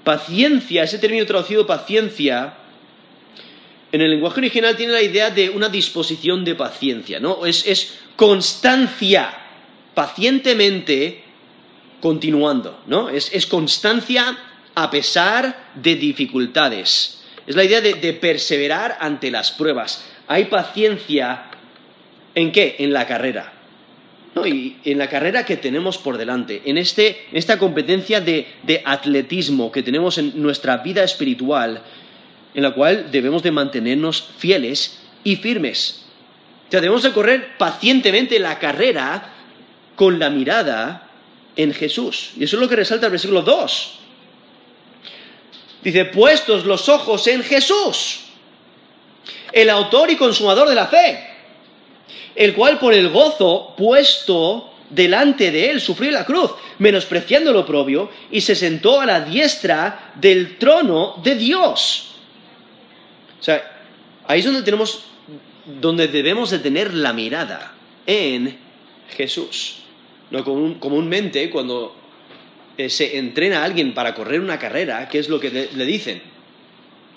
[0.05, 2.55] Paciencia, ese término traducido paciencia,
[3.93, 7.45] en el lenguaje original tiene la idea de una disposición de paciencia, ¿no?
[7.45, 9.29] Es, constancia,
[9.93, 11.25] pacientemente
[12.01, 13.11] continuando, ¿no?
[13.11, 14.39] Es, constancia
[14.75, 17.24] a pesar de dificultades.
[17.47, 20.05] Es la idea de, perseverar ante las pruebas.
[20.29, 21.45] Hay paciencia
[22.35, 22.77] en qué?
[22.79, 23.53] En la carrera
[24.45, 28.47] y en la carrera que tenemos por delante, en, este, esta competencia de,
[28.85, 31.83] atletismo que tenemos en nuestra vida espiritual,
[32.53, 36.07] en la cual debemos de mantenernos fieles y firmes.
[36.67, 39.31] O sea, debemos de correr pacientemente la carrera
[39.95, 41.09] con la mirada
[41.57, 42.33] en Jesús.
[42.37, 44.01] Y eso es lo que resalta el versículo 2.
[45.85, 48.23] Dice, puestos los ojos en Jesús,
[49.53, 51.35] el autor y consumador de la fe
[52.35, 58.11] el cual por el gozo puesto delante de él sufrió la cruz, menospreciando lo propio,
[58.31, 62.15] y se sentó a la diestra del trono de Dios.
[63.41, 63.87] O sea,
[64.27, 65.05] ahí es donde tenemos,
[65.81, 67.75] donde debemos de tener la mirada,
[68.07, 68.59] en
[69.17, 69.77] Jesús.
[70.31, 71.97] No comúnmente cuando
[72.77, 76.23] eh, se entrena a alguien para correr una carrera, ¿qué es lo que le dicen?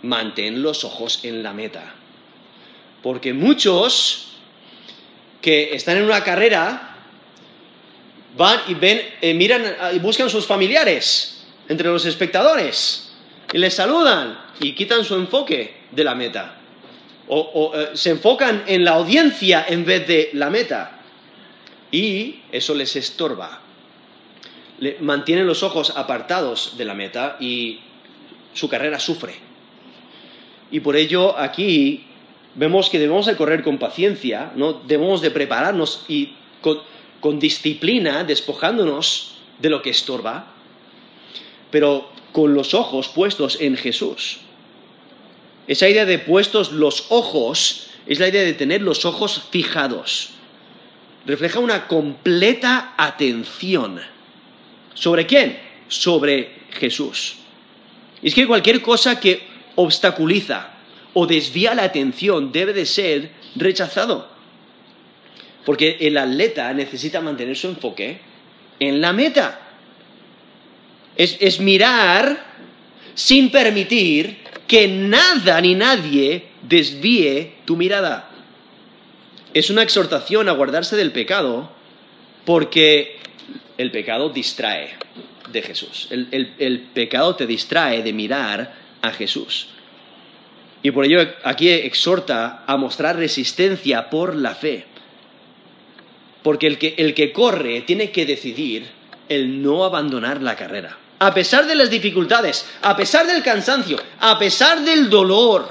[0.04, 1.96] Mantén los ojos en la meta.
[3.02, 4.28] Porque muchos
[5.42, 6.96] que están en una carrera,
[8.36, 13.14] van y ven, eh, miran y buscan sus familiares entre los espectadores
[13.52, 16.56] y les saludan y quitan su enfoque de la meta.
[17.30, 21.00] O, eh, se enfocan en la audiencia en vez de la meta.
[21.92, 23.62] Y eso les estorba.
[24.80, 27.80] Le, mantienen los ojos apartados de la meta y
[28.54, 29.36] su carrera sufre.
[30.72, 32.06] Y por ello aquí
[32.56, 34.74] vemos que debemos de correr con paciencia, ¿no?
[34.74, 40.48] debemos de prepararnos y con, disciplina, despojándonos de lo que estorba,
[41.72, 44.40] pero con los ojos puestos en Jesús.
[45.68, 50.30] Esa idea de puestos los ojos es la idea de tener los ojos fijados.
[51.26, 54.00] Refleja una completa atención.
[54.98, 55.60] ¿Sobre quién?
[55.88, 57.36] Sobre Jesús.
[58.22, 59.42] Es que cualquier cosa que
[59.76, 60.72] obstaculiza,
[61.14, 64.28] o desvía la atención debe de ser rechazado.
[65.66, 68.20] Porque el atleta necesita mantener su enfoque
[68.80, 69.60] en la meta.
[71.16, 72.46] Es, mirar
[73.14, 78.30] sin permitir que nada ni nadie desvíe tu mirada.
[79.54, 81.72] Es una exhortación a guardarse del pecado
[82.46, 83.17] porque
[83.78, 84.96] el pecado distrae
[85.52, 86.08] de Jesús.
[86.12, 89.70] el pecado te distrae de mirar a Jesús.
[90.84, 94.86] Y por ello aquí exhorta a mostrar resistencia por la fe.
[96.44, 98.88] Porque el que, el que corre tiene que decidir
[99.28, 100.98] el no abandonar la carrera.
[101.20, 105.68] A pesar de las dificultades, a pesar del cansancio, a pesar del dolor,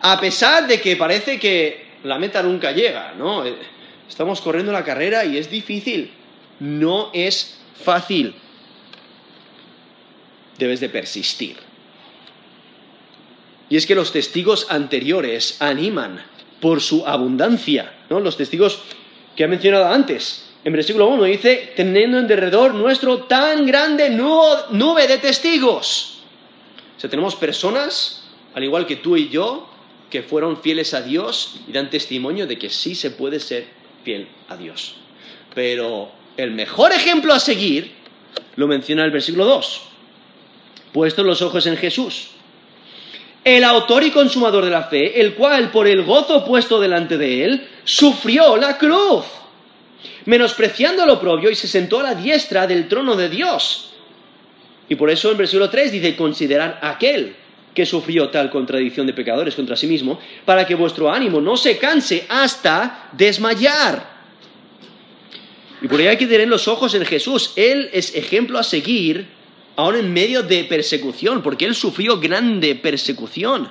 [0.00, 3.44] a pesar de que parece que la meta nunca llega, ¿no?
[3.44, 3.56] Eh,
[4.08, 6.10] estamos corriendo la carrera y es difícil.
[6.60, 8.34] No es fácil.
[10.58, 11.56] debes de persistir.
[13.68, 16.22] Y es que los testigos anteriores animan
[16.60, 18.20] por su abundancia, ¿no?
[18.20, 18.78] Los testigos
[19.34, 20.46] que ha mencionado antes.
[20.64, 26.22] En versículo 1 dice, teniendo en derredor nuestro tan grande nube de testigos.
[26.96, 28.24] O sea, tenemos personas,
[28.54, 29.68] al igual que tú y yo,
[30.08, 33.66] que fueron fieles a Dios y dan testimonio de que sí se puede ser
[34.04, 34.94] fiel a Dios.
[35.54, 37.92] Pero el mejor ejemplo a seguir
[38.56, 39.82] lo menciona el versículo 2.
[40.92, 42.30] Puestos los ojos en Jesús,
[43.44, 47.44] el autor y consumador de la fe, el cual por el gozo puesto delante de
[47.44, 49.24] él, sufrió la cruz,
[50.24, 53.92] menospreciando lo propio y se sentó a la diestra del trono de Dios.
[54.88, 57.36] Y por eso en versículo 3 dice, considerar aquel
[57.74, 61.76] que sufrió tal contradicción de pecadores contra sí mismo, para que vuestro ánimo no se
[61.76, 64.13] canse hasta desmayar.
[65.84, 67.52] Y por ahí hay que tener los ojos en Jesús.
[67.56, 69.26] Él es ejemplo a seguir
[69.76, 73.68] aún en medio de persecución, porque él sufrió grande persecución.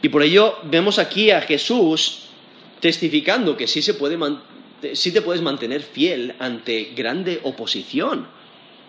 [0.00, 2.28] Y por ello vemos aquí a Jesús
[2.78, 4.16] testificando que sí, se puede
[4.92, 8.28] sí te puedes mantener fiel ante grande oposición.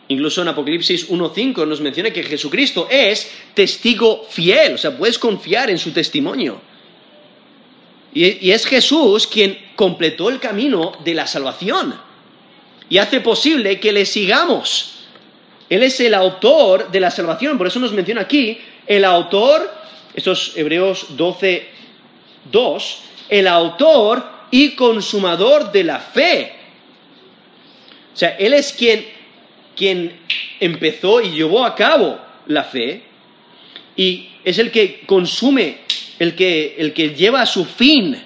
[0.09, 5.71] Incluso en Apocalipsis 1.5 nos menciona que Jesucristo es testigo fiel, o sea, puedes confiar
[5.71, 6.61] en su testimonio.
[8.13, 11.97] Y, es Jesús quien completó el camino de la salvación
[12.89, 15.05] y hace posible que le sigamos.
[15.69, 19.73] Él es el autor de la salvación, por eso nos menciona aquí el autor,
[20.13, 21.69] estos Hebreos 12,
[22.51, 26.53] 2, el autor y consumador de la fe.
[28.13, 29.17] O sea, Él es quien
[29.77, 30.19] quien
[30.59, 33.03] empezó y llevó a cabo la fe
[33.95, 35.77] y es el que consume,
[36.19, 38.17] el que, el que lleva a su fin.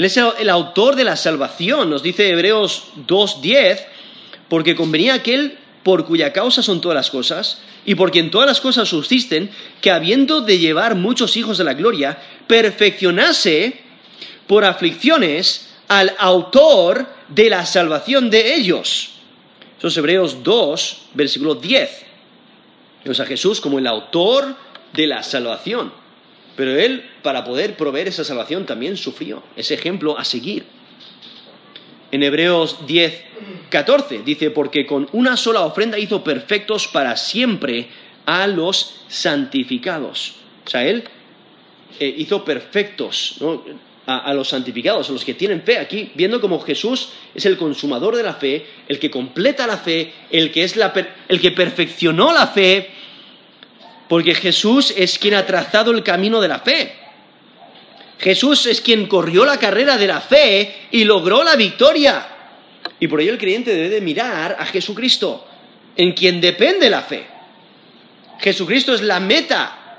[0.00, 3.84] Él es el, autor de la salvación, nos dice Hebreos 2.10,
[4.48, 8.62] porque convenía aquel por cuya causa son todas las cosas, y por quien todas las
[8.62, 9.50] cosas subsisten,
[9.82, 13.78] que habiendo de llevar muchos hijos de la gloria, perfeccionase
[14.46, 19.10] por aflicciones al autor de la salvación de ellos.
[19.76, 21.90] Eso es Hebreos 2, versículo 10.
[23.04, 24.56] Vemos a Jesús como el autor
[24.94, 25.99] de la salvación.
[26.60, 29.42] Pero Él, para poder proveer esa salvación, también sufrió.
[29.56, 30.66] Ese ejemplo a seguir.
[32.12, 33.14] En Hebreos 10,
[33.70, 37.88] 14 dice, porque con una sola ofrenda hizo perfectos para siempre
[38.26, 40.34] a los santificados.
[40.66, 41.04] O sea, Él
[41.98, 43.38] eh, hizo perfectos.
[44.06, 48.16] a, los santificados, a los que tienen fe aquí, viendo como Jesús es el consumador
[48.16, 50.74] de la fe, el que completa la fe, el que, es
[51.28, 52.90] el que perfeccionó la fe,
[54.10, 56.96] porque Jesús es quien ha trazado el camino de la fe.
[58.18, 62.26] Jesús es quien corrió la carrera de la fe y logró la victoria.
[62.98, 65.46] Y por ello el creyente debe de mirar a Jesucristo,
[65.94, 67.24] en quien depende la fe.
[68.40, 69.96] Jesucristo es la meta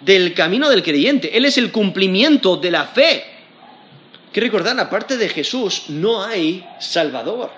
[0.00, 1.36] del camino del creyente.
[1.36, 3.22] Él es el cumplimiento de la fe.
[4.32, 7.52] Que recordar, aparte de Jesús, no hay Salvador.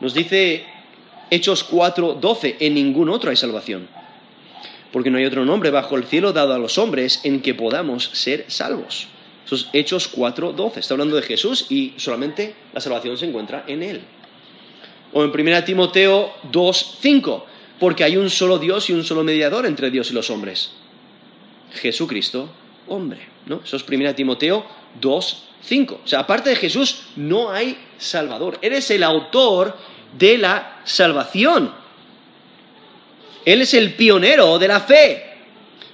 [0.00, 0.64] Nos dice
[1.28, 3.97] Hechos 4:12, en ningún otro hay salvación.
[4.92, 8.10] Porque no hay otro nombre bajo el cielo dado a los hombres en que podamos
[8.12, 9.08] ser salvos.
[9.44, 10.78] Eso es Hechos 4:12.
[10.78, 14.00] Está hablando de Jesús y solamente la salvación se encuentra en Él.
[15.12, 17.44] O en 1 Timoteo 2:5,
[17.78, 20.72] porque hay un solo Dios y un solo mediador entre Dios y los hombres
[21.72, 22.48] Jesucristo
[22.88, 23.20] hombre.
[23.46, 23.60] ¿no?
[23.64, 24.64] Eso es 1 Timoteo
[25.00, 26.00] 2, 5.
[26.04, 28.58] O sea, aparte de Jesús no hay Salvador.
[28.62, 29.76] Eres el autor
[30.18, 31.72] de la salvación.
[33.48, 35.24] Él es el pionero de la fe,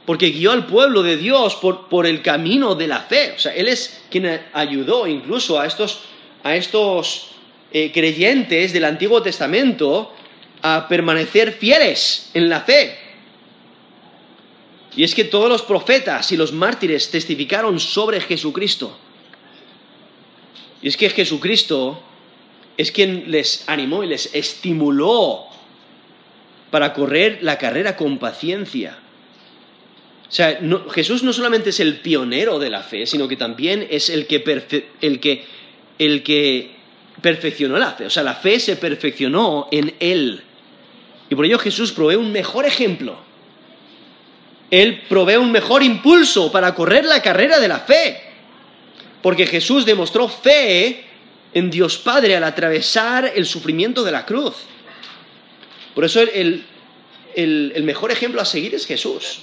[0.04, 3.34] porque guió al pueblo de Dios por, el camino de la fe.
[3.36, 6.00] O sea, Él es quien ayudó incluso a estos,
[6.42, 7.28] a estos
[7.70, 10.12] eh, creyentes del Antiguo Testamento
[10.62, 12.98] a permanecer fieles en la fe.
[14.96, 18.98] Y es que todos los profetas y los mártires testificaron sobre Jesucristo.
[20.82, 22.02] Y es que Jesucristo
[22.76, 25.53] es quien les animó y les estimuló
[26.74, 28.98] para correr la carrera con paciencia.
[30.28, 30.58] O sea,
[30.90, 34.42] Jesús no solamente es el pionero de la fe, sino que también es el que,
[35.00, 35.44] el, que,
[36.00, 36.70] el que
[37.22, 38.06] perfeccionó la fe.
[38.06, 40.42] O sea, la fe se perfeccionó en Él.
[41.30, 43.18] Y por ello Jesús provee un mejor ejemplo
[44.70, 48.20] él provee un mejor impulso para correr la carrera de la fe.
[49.22, 51.04] Porque Jesús demostró fe
[51.52, 54.54] en Dios Padre al atravesar el sufrimiento de la cruz.
[55.94, 56.64] Por eso el,
[57.82, 59.40] mejor ejemplo a seguir es Jesús.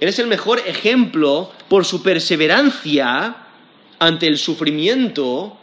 [0.00, 3.36] Él es el mejor ejemplo por su perseverancia
[3.98, 5.58] ante el sufrimiento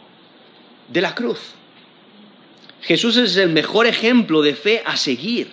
[0.88, 1.38] de la cruz.
[2.82, 5.52] Jesús es el mejor ejemplo de fe a seguir,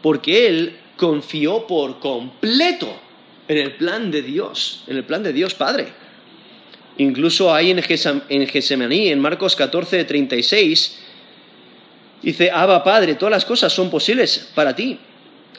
[0.00, 2.96] porque Él confió por completo
[3.48, 5.88] en el plan de Dios, en el plan de Dios Padre.
[6.98, 10.98] Incluso ahí en, Gesemaní, en Marcos 14, 36,
[12.22, 14.98] dice, Abba Padre, todas las cosas son posibles para ti.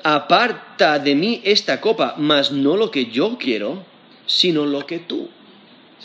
[0.04, 3.86] Aparta de mí esta copa, mas no lo que yo quiero,
[4.26, 5.30] sino lo que tú.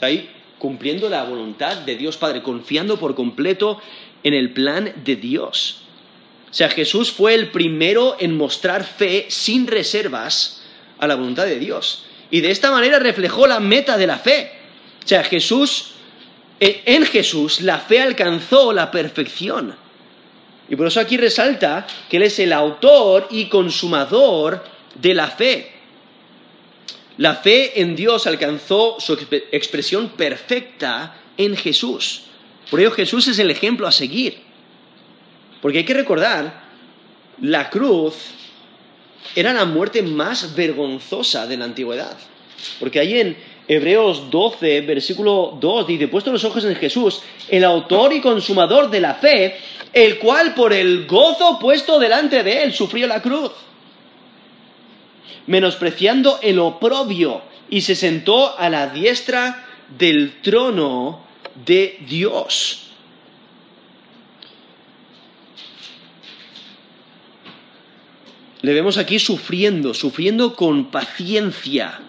[0.00, 3.80] ahí cumpliendo la voluntad de Dios Padre, confiando por completo
[4.22, 5.82] en el plan de Dios.
[6.50, 10.62] O sea, Jesús fue el primero en mostrar fe sin reservas
[10.98, 12.04] a la voluntad de Dios.
[12.30, 14.50] Y de esta manera reflejó la meta de la fe.
[15.04, 15.92] O sea, Jesús,
[16.58, 19.74] en Jesús la fe alcanzó la perfección.
[20.68, 24.64] Y por eso aquí resalta que Él es el autor y consumador
[24.94, 25.72] de la fe.
[27.16, 29.14] La fe en Dios alcanzó su
[29.50, 32.24] expresión perfecta en Jesús.
[32.70, 34.38] Por ello Jesús es el ejemplo a seguir.
[35.60, 36.62] Porque hay que recordar,
[37.40, 38.14] la cruz
[39.34, 42.16] era la muerte más vergonzosa de la antigüedad.
[42.78, 43.36] Porque ahí en
[43.68, 49.00] Hebreos 12, versículo 2, dice, puesto los ojos en Jesús, el autor y consumador de
[49.00, 49.56] la fe,
[49.92, 53.52] el cual por el gozo puesto delante de él sufrió la cruz,
[55.46, 59.66] menospreciando el oprobio, y se sentó a la diestra
[59.98, 61.20] del trono
[61.66, 62.84] de Dios.
[68.62, 72.00] Le vemos aquí sufriendo, sufriendo con paciencia,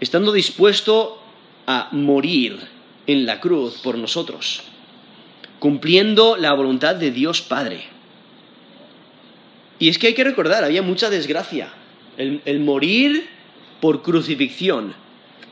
[0.00, 1.20] estando dispuesto
[1.66, 2.58] a morir
[3.06, 4.62] en la cruz por nosotros,
[5.58, 7.84] cumpliendo la voluntad de Dios Padre.
[9.78, 11.72] Y es que hay que recordar, había mucha desgracia.
[12.16, 13.28] El, morir
[13.80, 14.92] por crucifixión.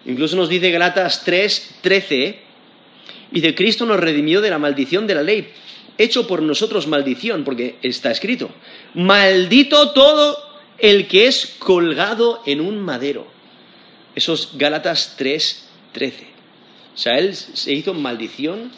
[0.05, 2.41] Incluso nos dice Galatas 3, 13,
[3.31, 5.49] y de Cristo nos redimió de la maldición de la ley,
[5.97, 8.51] hecho por nosotros maldición, porque está escrito,
[8.95, 10.37] maldito todo
[10.79, 13.36] el que es colgado en un madero.
[14.17, 16.27] Esos Gálatas 3, 13.
[16.95, 18.73] O sea, Él se hizo maldición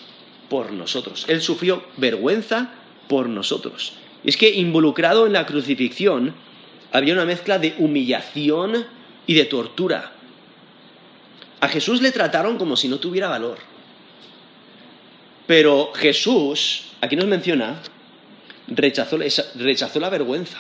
[0.50, 1.24] por nosotros.
[1.28, 2.72] Él sufrió vergüenza
[3.08, 3.94] por nosotros.
[4.24, 6.34] Es que involucrado en la crucifixión
[6.92, 8.84] había una mezcla de humillación
[9.26, 10.12] y de tortura.
[11.60, 13.58] A Jesús le trataron como si no tuviera valor.
[15.46, 17.80] Pero Jesús aquí nos menciona,
[18.66, 19.18] rechazó
[20.00, 20.58] la vergüenza.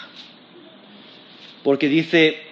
[1.62, 2.42] Porque dice,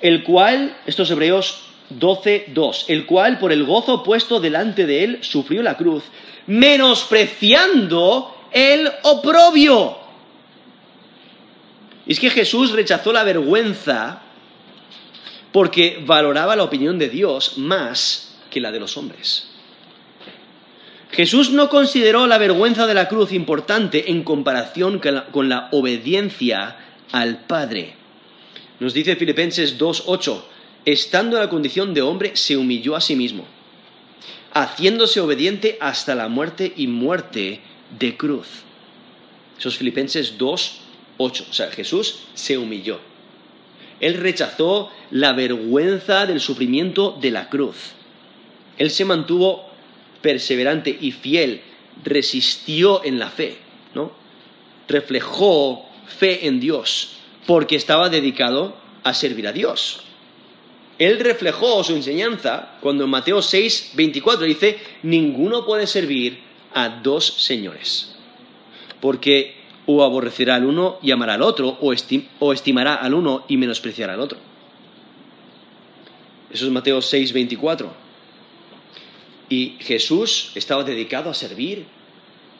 [0.00, 5.18] el cual, estos hebreos 12, 2, el cual por el gozo puesto delante de él
[5.22, 6.04] sufrió la cruz,
[6.46, 9.98] menospreciando el oprobio.
[12.06, 14.22] Y es que Jesús rechazó la vergüenza
[15.52, 19.48] porque valoraba la opinión de Dios más que la de los hombres.
[21.14, 26.76] Jesús no consideró la vergüenza de la cruz importante en comparación con la, obediencia
[27.12, 27.94] al Padre.
[28.80, 30.42] Nos dice Filipenses 2.8,
[30.84, 33.44] estando en la condición de hombre, se humilló a sí mismo,
[34.52, 37.60] haciéndose obediente hasta la muerte y muerte
[37.98, 38.46] de cruz.
[39.58, 41.44] Eso es Filipenses 2.8.
[41.50, 43.00] O sea, Jesús se humilló.
[44.00, 47.92] Él rechazó la vergüenza del sufrimiento de la cruz.
[48.76, 49.70] Él se mantuvo
[50.20, 51.62] perseverante y fiel,
[52.02, 53.58] resistió en la fe,
[53.94, 54.12] ¿no?
[54.88, 55.86] Reflejó
[56.18, 57.16] fe en Dios,
[57.46, 60.02] porque estaba dedicado a servir a Dios.
[61.04, 66.38] Él reflejó su enseñanza cuando en Mateo 6, 24 dice, ninguno puede servir
[66.72, 68.16] a dos señores,
[69.02, 74.14] porque o aborrecerá al uno y amará al otro, o, estimará al uno y menospreciará
[74.14, 74.38] al otro.
[76.50, 77.92] Eso es Mateo 6, 24.
[79.50, 81.84] Y Jesús estaba dedicado a servir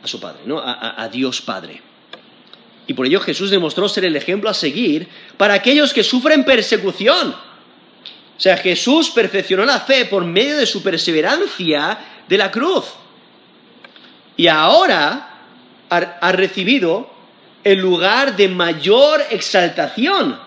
[0.03, 0.61] a su Padre, ¿no?
[0.63, 1.81] a, Dios Padre.
[2.87, 7.54] Y por ello Jesús demostró ser el ejemplo a seguir para aquellos que sufren persecución.
[8.37, 12.85] O sea, Jesús perfeccionó la fe por medio de su perseverancia de la cruz.
[14.37, 15.31] Y ahora
[15.89, 17.09] ha, recibido
[17.63, 20.39] el lugar de mayor exaltación.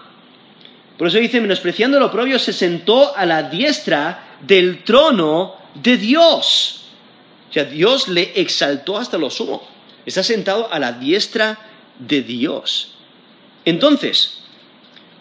[0.97, 6.85] Por eso dice, menospreciando lo propio, se sentó a la diestra del trono de Dios.
[7.49, 9.65] O sea, Dios le exaltó hasta lo sumo.
[10.05, 11.57] Está sentado a la diestra
[11.97, 12.95] de Dios.
[13.63, 14.39] Entonces,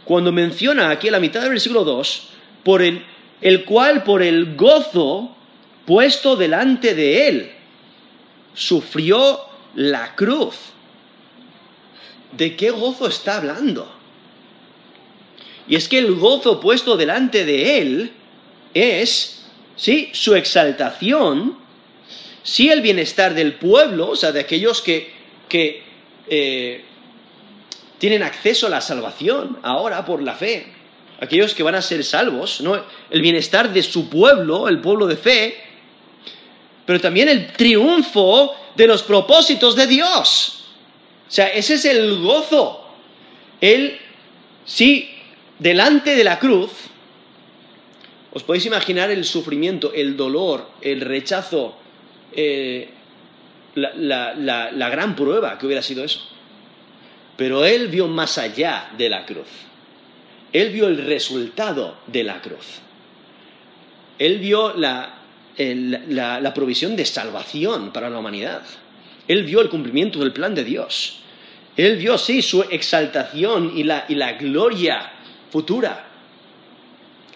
[0.04, 2.28] cuando menciona aquí a la mitad del versículo 2,
[2.66, 3.04] por el,
[3.42, 5.36] el cual por el gozo
[5.84, 7.52] puesto delante de él,
[8.54, 9.38] sufrió
[9.76, 10.56] la cruz.
[12.32, 13.88] ¿De qué gozo está hablando?
[15.68, 18.10] Y es que el gozo puesto delante de él
[18.74, 19.44] es
[19.76, 20.10] ¿sí?
[20.12, 21.56] su exaltación,
[22.42, 25.12] sí el bienestar del pueblo, o sea, de aquellos que,
[25.48, 25.84] que
[26.28, 26.84] eh,
[27.98, 30.74] tienen acceso a la salvación ahora por la fe,
[31.20, 32.80] aquellos que van a ser salvos, ¿no?
[33.10, 35.56] el bienestar de su pueblo, el pueblo de fe,
[36.84, 40.64] pero también el triunfo de los propósitos de Dios.
[41.26, 42.88] O sea, ese es el gozo.
[43.60, 43.98] Él,
[44.64, 45.10] sí,
[45.58, 46.70] delante de la cruz,
[48.32, 51.76] os podéis imaginar el sufrimiento, el dolor, el rechazo,
[52.32, 52.90] eh,
[53.74, 56.20] la gran prueba que hubiera sido eso.
[57.36, 59.46] Pero él vio más allá de la cruz.
[60.52, 62.80] Él vio el resultado de la cruz.
[64.18, 65.20] Él vio la,
[66.54, 68.62] provisión de salvación para la humanidad.
[69.28, 71.20] Él vio el cumplimiento del plan de Dios.
[71.76, 75.12] Él vio, sí, su exaltación y la, gloria
[75.50, 76.06] futura.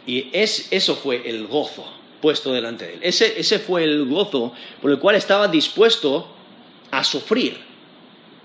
[0.07, 1.87] Y eso fue el gozo
[2.23, 3.01] puesto delante de él.
[3.03, 6.37] ese fue el gozo por el cual estaba dispuesto
[6.91, 7.71] a sufrir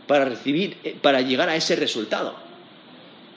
[0.07, 2.36] para recibir, eh, para llegar a ese resultado.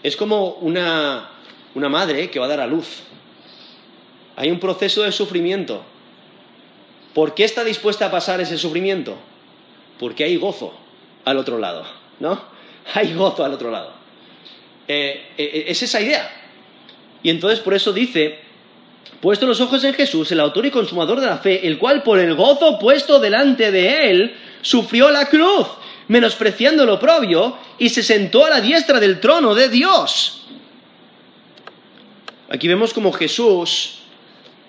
[0.03, 1.31] Es como una,
[1.75, 3.03] una madre que va a dar a luz.
[4.37, 5.83] Hay un proceso de sufrimiento.
[7.15, 9.17] ¿Por qué está dispuesta a pasar ese sufrimiento?
[9.99, 10.75] Porque hay gozo
[11.25, 11.85] al otro lado,
[12.21, 12.41] ¿no?
[12.95, 13.93] Hay gozo al otro lado.
[14.87, 16.31] Eh, eh, es esa idea.
[17.23, 18.39] Y entonces por eso dice,
[19.21, 22.19] puesto los ojos en Jesús, el autor y consumador de la fe, el cual por
[22.19, 25.67] el gozo puesto delante de él, sufrió la cruz,
[26.09, 30.47] menospreciando lo propio, y se sentó a la diestra del trono de Dios.
[32.49, 33.99] Aquí vemos como Jesús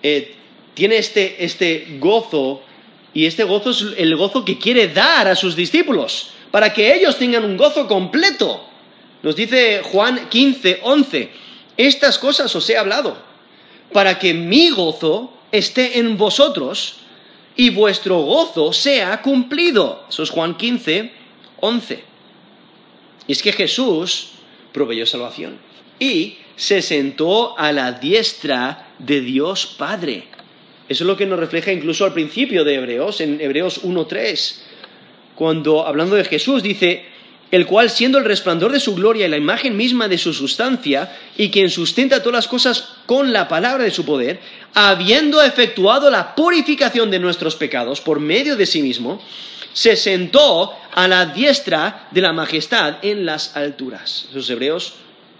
[0.04, 0.36] eh,
[0.74, 2.62] tiene este, este gozo,
[3.14, 7.18] y este gozo es el gozo que quiere dar a sus discípulos, para que ellos
[7.18, 8.66] tengan un gozo completo.
[9.24, 11.30] Nos dice Juan 15, 11,
[11.78, 13.18] estas cosas os he hablado,
[13.92, 16.98] para que mi gozo esté en vosotros
[17.56, 20.06] y vuestro gozo sea cumplido.
[20.10, 21.12] Eso es Juan 15,
[21.62, 22.04] 11.
[23.28, 24.30] Y es que Jesús
[24.72, 25.58] proveyó salvación
[26.00, 30.26] y se sentó a la diestra de Dios Padre.
[30.90, 34.56] Eso es lo que nos refleja incluso al principio de Hebreos, en Hebreos 1.3,
[35.36, 37.06] cuando hablando de Jesús dice,
[37.52, 41.16] el cual siendo el resplandor de su gloria y la imagen misma de su sustancia,
[41.38, 44.40] y quien sustenta todas las cosas con la palabra de su poder,
[44.74, 49.22] habiendo efectuado la purificación de nuestros pecados por medio de sí mismo,
[49.74, 54.28] se sentó a la diestra de la majestad en las alturas.
[54.30, 54.96] Esos Hebreos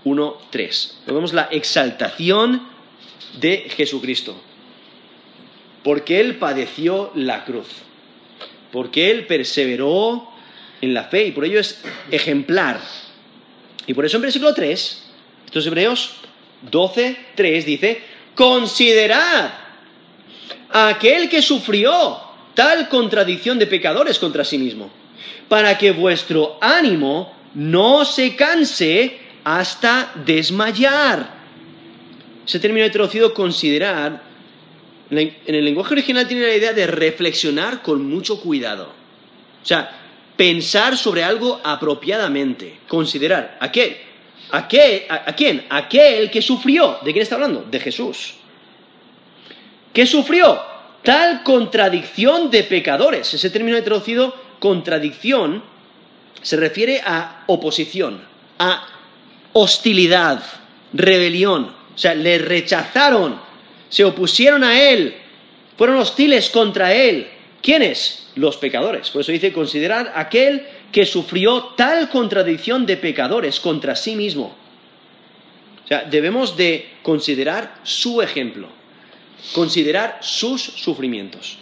[0.06, 0.92] 1.3.
[1.08, 2.68] Vemos la exaltación
[3.40, 4.40] de Jesucristo.
[5.84, 7.68] Porque Él padeció la cruz.
[8.72, 10.30] Porque Él perseveró
[10.82, 12.80] en la fe y por ello es ejemplar.
[13.88, 15.04] Y por eso en versículo 3,
[15.46, 16.12] estos Hebreos
[16.70, 18.04] 12.3 dice,
[18.36, 19.52] considerad
[20.72, 22.29] a aquel que sufrió
[22.60, 24.90] tal contradicción de pecadores contra sí mismo,
[25.48, 31.36] para que vuestro ánimo no se canse hasta desmayar.
[32.46, 34.22] Ese término he traducido considerar,
[35.10, 38.92] en el lenguaje original tiene la idea de reflexionar con mucho cuidado.
[39.64, 39.98] O sea,
[40.36, 43.58] pensar sobre algo apropiadamente, considerar.
[43.62, 44.02] ¿A qué?
[44.52, 44.58] ¿A?
[44.58, 45.66] ¿A, quién?
[45.70, 47.00] Aquel que sufrió.
[47.06, 47.66] ¿De quién está hablando?
[47.72, 48.34] De Jesús.
[49.94, 50.69] ¿Qué sufrió?
[51.04, 53.34] Tal contradicción de pecadores.
[53.34, 55.64] Ese término he traducido contradicción
[56.42, 58.22] se refiere a oposición,
[58.60, 58.86] a
[59.54, 60.42] hostilidad,
[60.94, 61.74] rebelión.
[61.96, 63.40] O sea, le rechazaron,
[63.90, 65.16] se opusieron a él,
[65.78, 67.28] fueron hostiles contra él.
[67.62, 68.28] ¿Quiénes?
[68.36, 69.10] Los pecadores.
[69.10, 74.56] Por eso dice, considerar aquel que sufrió tal contradicción de pecadores contra sí mismo.
[75.84, 78.79] O sea, debemos de considerar su ejemplo
[79.54, 81.58] considerar sus sufrimientos,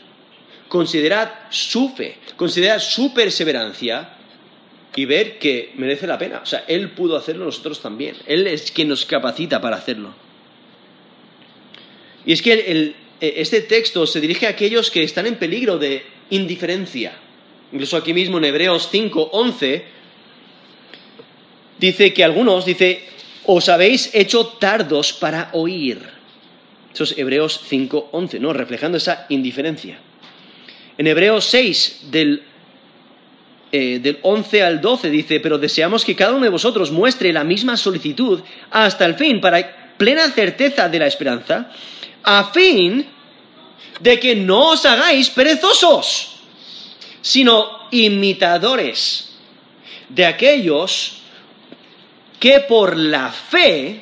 [0.67, 4.17] considerad su fe, considerad su perseverancia
[4.95, 6.41] y ver que merece la pena.
[6.43, 8.15] O sea, Él pudo hacerlo, nosotros también.
[8.25, 10.13] Él es quien nos capacita para hacerlo.
[12.25, 16.03] Y es que eh, este texto se dirige a aquellos que están en peligro de
[16.31, 17.13] indiferencia.
[17.71, 19.85] Incluso aquí mismo en Hebreos 5, 11,
[21.79, 23.03] dice que algunos, dice,
[23.45, 26.16] os habéis hecho tardos para oír.
[26.97, 28.53] Eso es Hebreos 5.11, ¿no?
[28.53, 29.99] Reflejando esa indiferencia.
[30.97, 32.41] En Hebreos 6, del,
[33.71, 37.43] eh, del 11 al 12, dice, pero deseamos que cada uno de vosotros muestre la
[37.43, 38.41] misma solicitud
[38.71, 41.69] hasta el fin, para plena certeza de la esperanza,
[42.23, 43.05] a fin
[43.99, 46.37] de que no os hagáis perezosos,
[47.21, 49.37] sino imitadores
[50.09, 51.19] de aquellos
[52.39, 54.01] que por la fe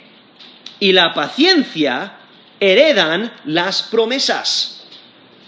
[0.80, 2.14] y la paciencia
[2.60, 4.84] heredan las promesas.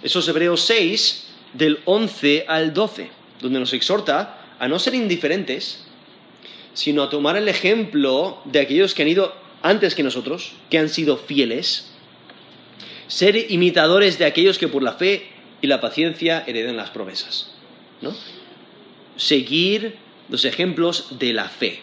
[0.03, 3.10] Eso es Hebreos 6, del 11 al 12,
[3.41, 5.86] donde nos exhorta a no ser indiferentes,
[6.74, 10.89] sino a tomar el ejemplo de aquellos que han ido antes que nosotros, que han
[10.89, 11.91] sido fieles,
[13.08, 15.28] ser imitadores de aquellos que por la fe
[15.62, 17.51] y la paciencia heredan las promesas.
[18.01, 18.16] ¿no?
[19.16, 19.95] Seguir
[20.30, 21.80] los ejemplos de la fe.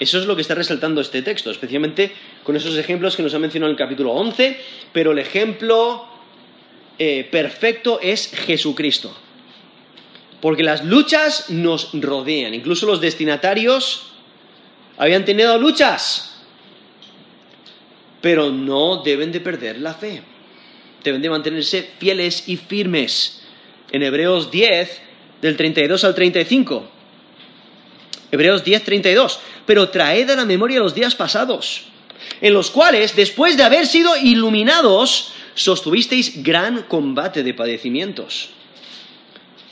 [0.00, 2.12] Eso es lo que está resaltando este texto, especialmente
[2.44, 4.60] con esos ejemplos que nos ha mencionado en el capítulo 11,
[4.92, 6.06] pero el ejemplo
[6.98, 9.16] eh, perfecto es Jesucristo.
[10.40, 14.12] Porque las luchas nos rodean, incluso los destinatarios
[14.98, 16.42] habían tenido luchas,
[18.20, 20.22] pero no deben de perder la fe,
[21.02, 23.40] deben de mantenerse fieles y firmes.
[23.90, 25.00] En Hebreos 10,
[25.40, 26.90] del 32 al 35.
[28.32, 29.40] Hebreos 10, 32.
[29.66, 31.84] Pero traed a la memoria los días pasados,
[32.40, 38.50] en los cuales, después de haber sido iluminados, sostuvisteis gran combate de padecimientos.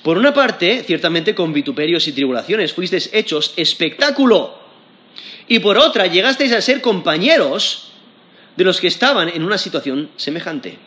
[0.03, 4.59] Por una parte, ciertamente con vituperios y tribulaciones fuisteis hechos espectáculo,
[5.47, 7.93] y por otra llegasteis a ser compañeros
[8.57, 10.79] de los que estaban en una situación semejante.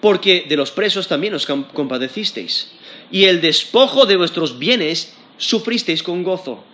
[0.00, 2.72] Porque de los presos también os compadecisteis,
[3.10, 6.64] y el despojo de vuestros bienes sufristeis con gozo,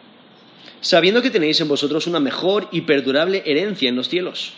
[0.80, 4.52] sabiendo que tenéis en vosotros una mejor y perdurable herencia en los cielos.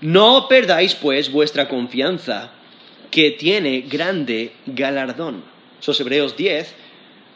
[0.00, 2.52] No perdáis, pues, vuestra confianza,
[3.10, 5.42] que tiene grande galardón.
[5.80, 6.74] Eso es Hebreos 10,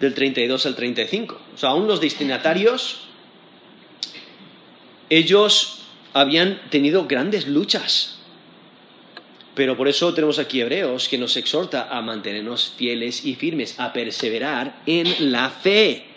[0.01, 1.41] del 32 al 35.
[1.55, 3.01] O sea, aún los destinatarios,
[5.11, 8.19] ellos habían tenido grandes luchas.
[9.55, 13.93] Pero por eso tenemos aquí Hebreos que nos exhorta a mantenernos fieles y firmes, a
[13.93, 16.14] perseverar en la fe.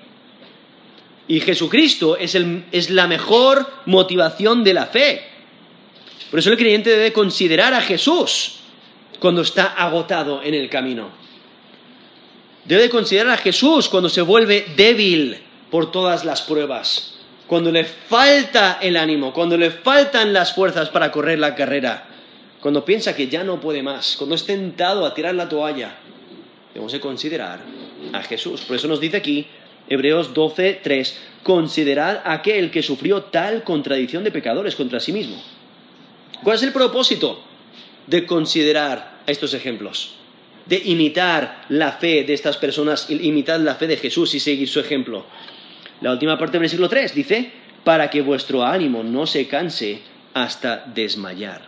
[1.28, 2.36] Y Jesucristo es,
[2.72, 5.22] es la mejor motivación de la fe.
[6.30, 8.60] Por eso el creyente debe considerar a Jesús
[9.20, 11.10] cuando está agotado en el camino.
[12.66, 15.38] Debe considerar a Jesús cuando se vuelve débil
[15.72, 17.16] por todas las pruebas,
[17.46, 22.08] cuando le falta el ánimo, cuando le faltan las fuerzas para correr la carrera,
[22.60, 25.96] cuando piensa que ya no puede más, cuando es tentado a tirar la toalla.
[26.74, 27.60] Debemos de considerar
[28.12, 28.62] a Jesús.
[28.62, 29.48] Por eso nos dice aquí,
[29.90, 35.42] Hebreos 12, 3, considerad a aquel que sufrió tal contradicción de pecadores contra sí mismo
[36.44, 37.42] ¿Cuál es el propósito
[38.06, 40.14] de considerar estos ejemplos?
[40.66, 44.80] De imitar la fe de estas personas, imitar la fe de Jesús y seguir su
[44.80, 45.26] ejemplo.
[46.02, 47.52] La última parte del versículo 3 dice,
[47.84, 50.02] para que vuestro ánimo no se canse
[50.34, 51.62] hasta desmayar.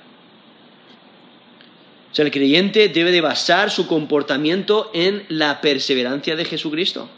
[2.11, 7.09] O sea, el creyente debe de basar su comportamiento en la perseverancia de Jesucristo.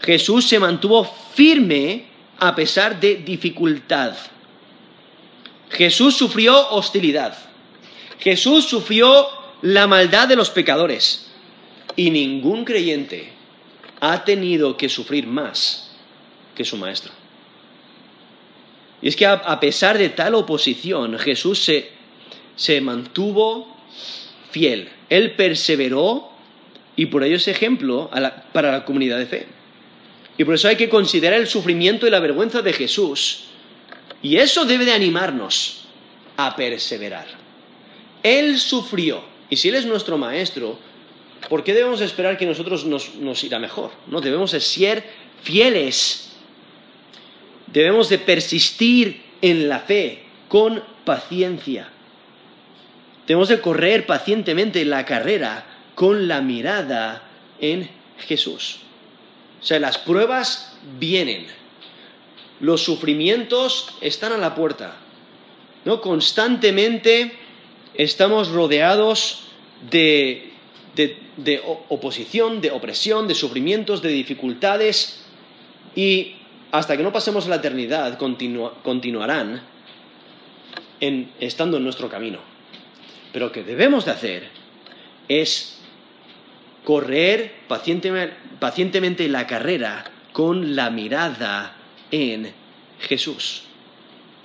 [0.00, 2.04] Jesús se mantuvo firme
[2.38, 4.14] a pesar de dificultad.
[5.70, 7.36] Jesús sufrió hostilidad.
[8.18, 9.26] Jesús sufrió
[9.62, 11.26] la maldad de los pecadores.
[11.96, 13.32] Y ningún creyente
[14.00, 15.90] ha tenido que sufrir más
[16.54, 17.12] que su maestro.
[19.00, 21.70] Y es que a pesar de tal oposición, Jesús
[22.56, 23.76] se, mantuvo
[24.50, 24.88] fiel.
[25.08, 26.30] Él perseveró
[26.96, 28.10] y por ello es ejemplo
[28.52, 29.55] para la comunidad de fe.
[30.38, 33.46] Y por eso hay que considerar el sufrimiento y la vergüenza de Jesús
[34.22, 35.82] y eso debe de animarnos
[36.36, 37.26] a perseverar.
[38.22, 40.78] Él sufrió, y si Él es nuestro maestro,
[41.48, 43.92] ¿por qué debemos esperar que nosotros nos, irá mejor?
[44.08, 45.04] No, debemos de ser
[45.42, 46.32] fieles.
[47.68, 51.88] Debemos de persistir en la fe con paciencia.
[53.26, 57.22] Debemos de correr pacientemente la carrera con la mirada
[57.60, 57.88] en
[58.26, 58.80] Jesús.
[59.66, 61.48] O sea, las pruebas vienen
[62.60, 64.94] los sufrimientos están a la puerta.
[65.84, 66.00] ¿no?
[66.00, 67.32] Constantemente
[67.94, 69.48] estamos rodeados
[69.90, 70.52] de,
[71.88, 75.24] oposición, de opresión, de sufrimientos, de dificultades
[75.96, 76.36] y
[76.70, 78.18] hasta que no pasemos la eternidad
[78.84, 79.62] continuarán
[81.40, 82.38] estando en nuestro camino.
[83.32, 84.48] Pero lo que debemos de hacer
[85.28, 85.75] es
[86.86, 91.74] correr pacientemente la carrera con la mirada
[92.12, 92.52] en
[93.00, 93.64] Jesús.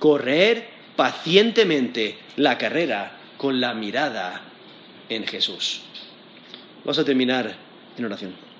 [0.00, 0.66] Correr
[0.96, 4.42] pacientemente la carrera con la mirada
[5.08, 5.82] en Jesús.
[6.82, 7.54] Vamos a terminar
[7.96, 8.51] en oración.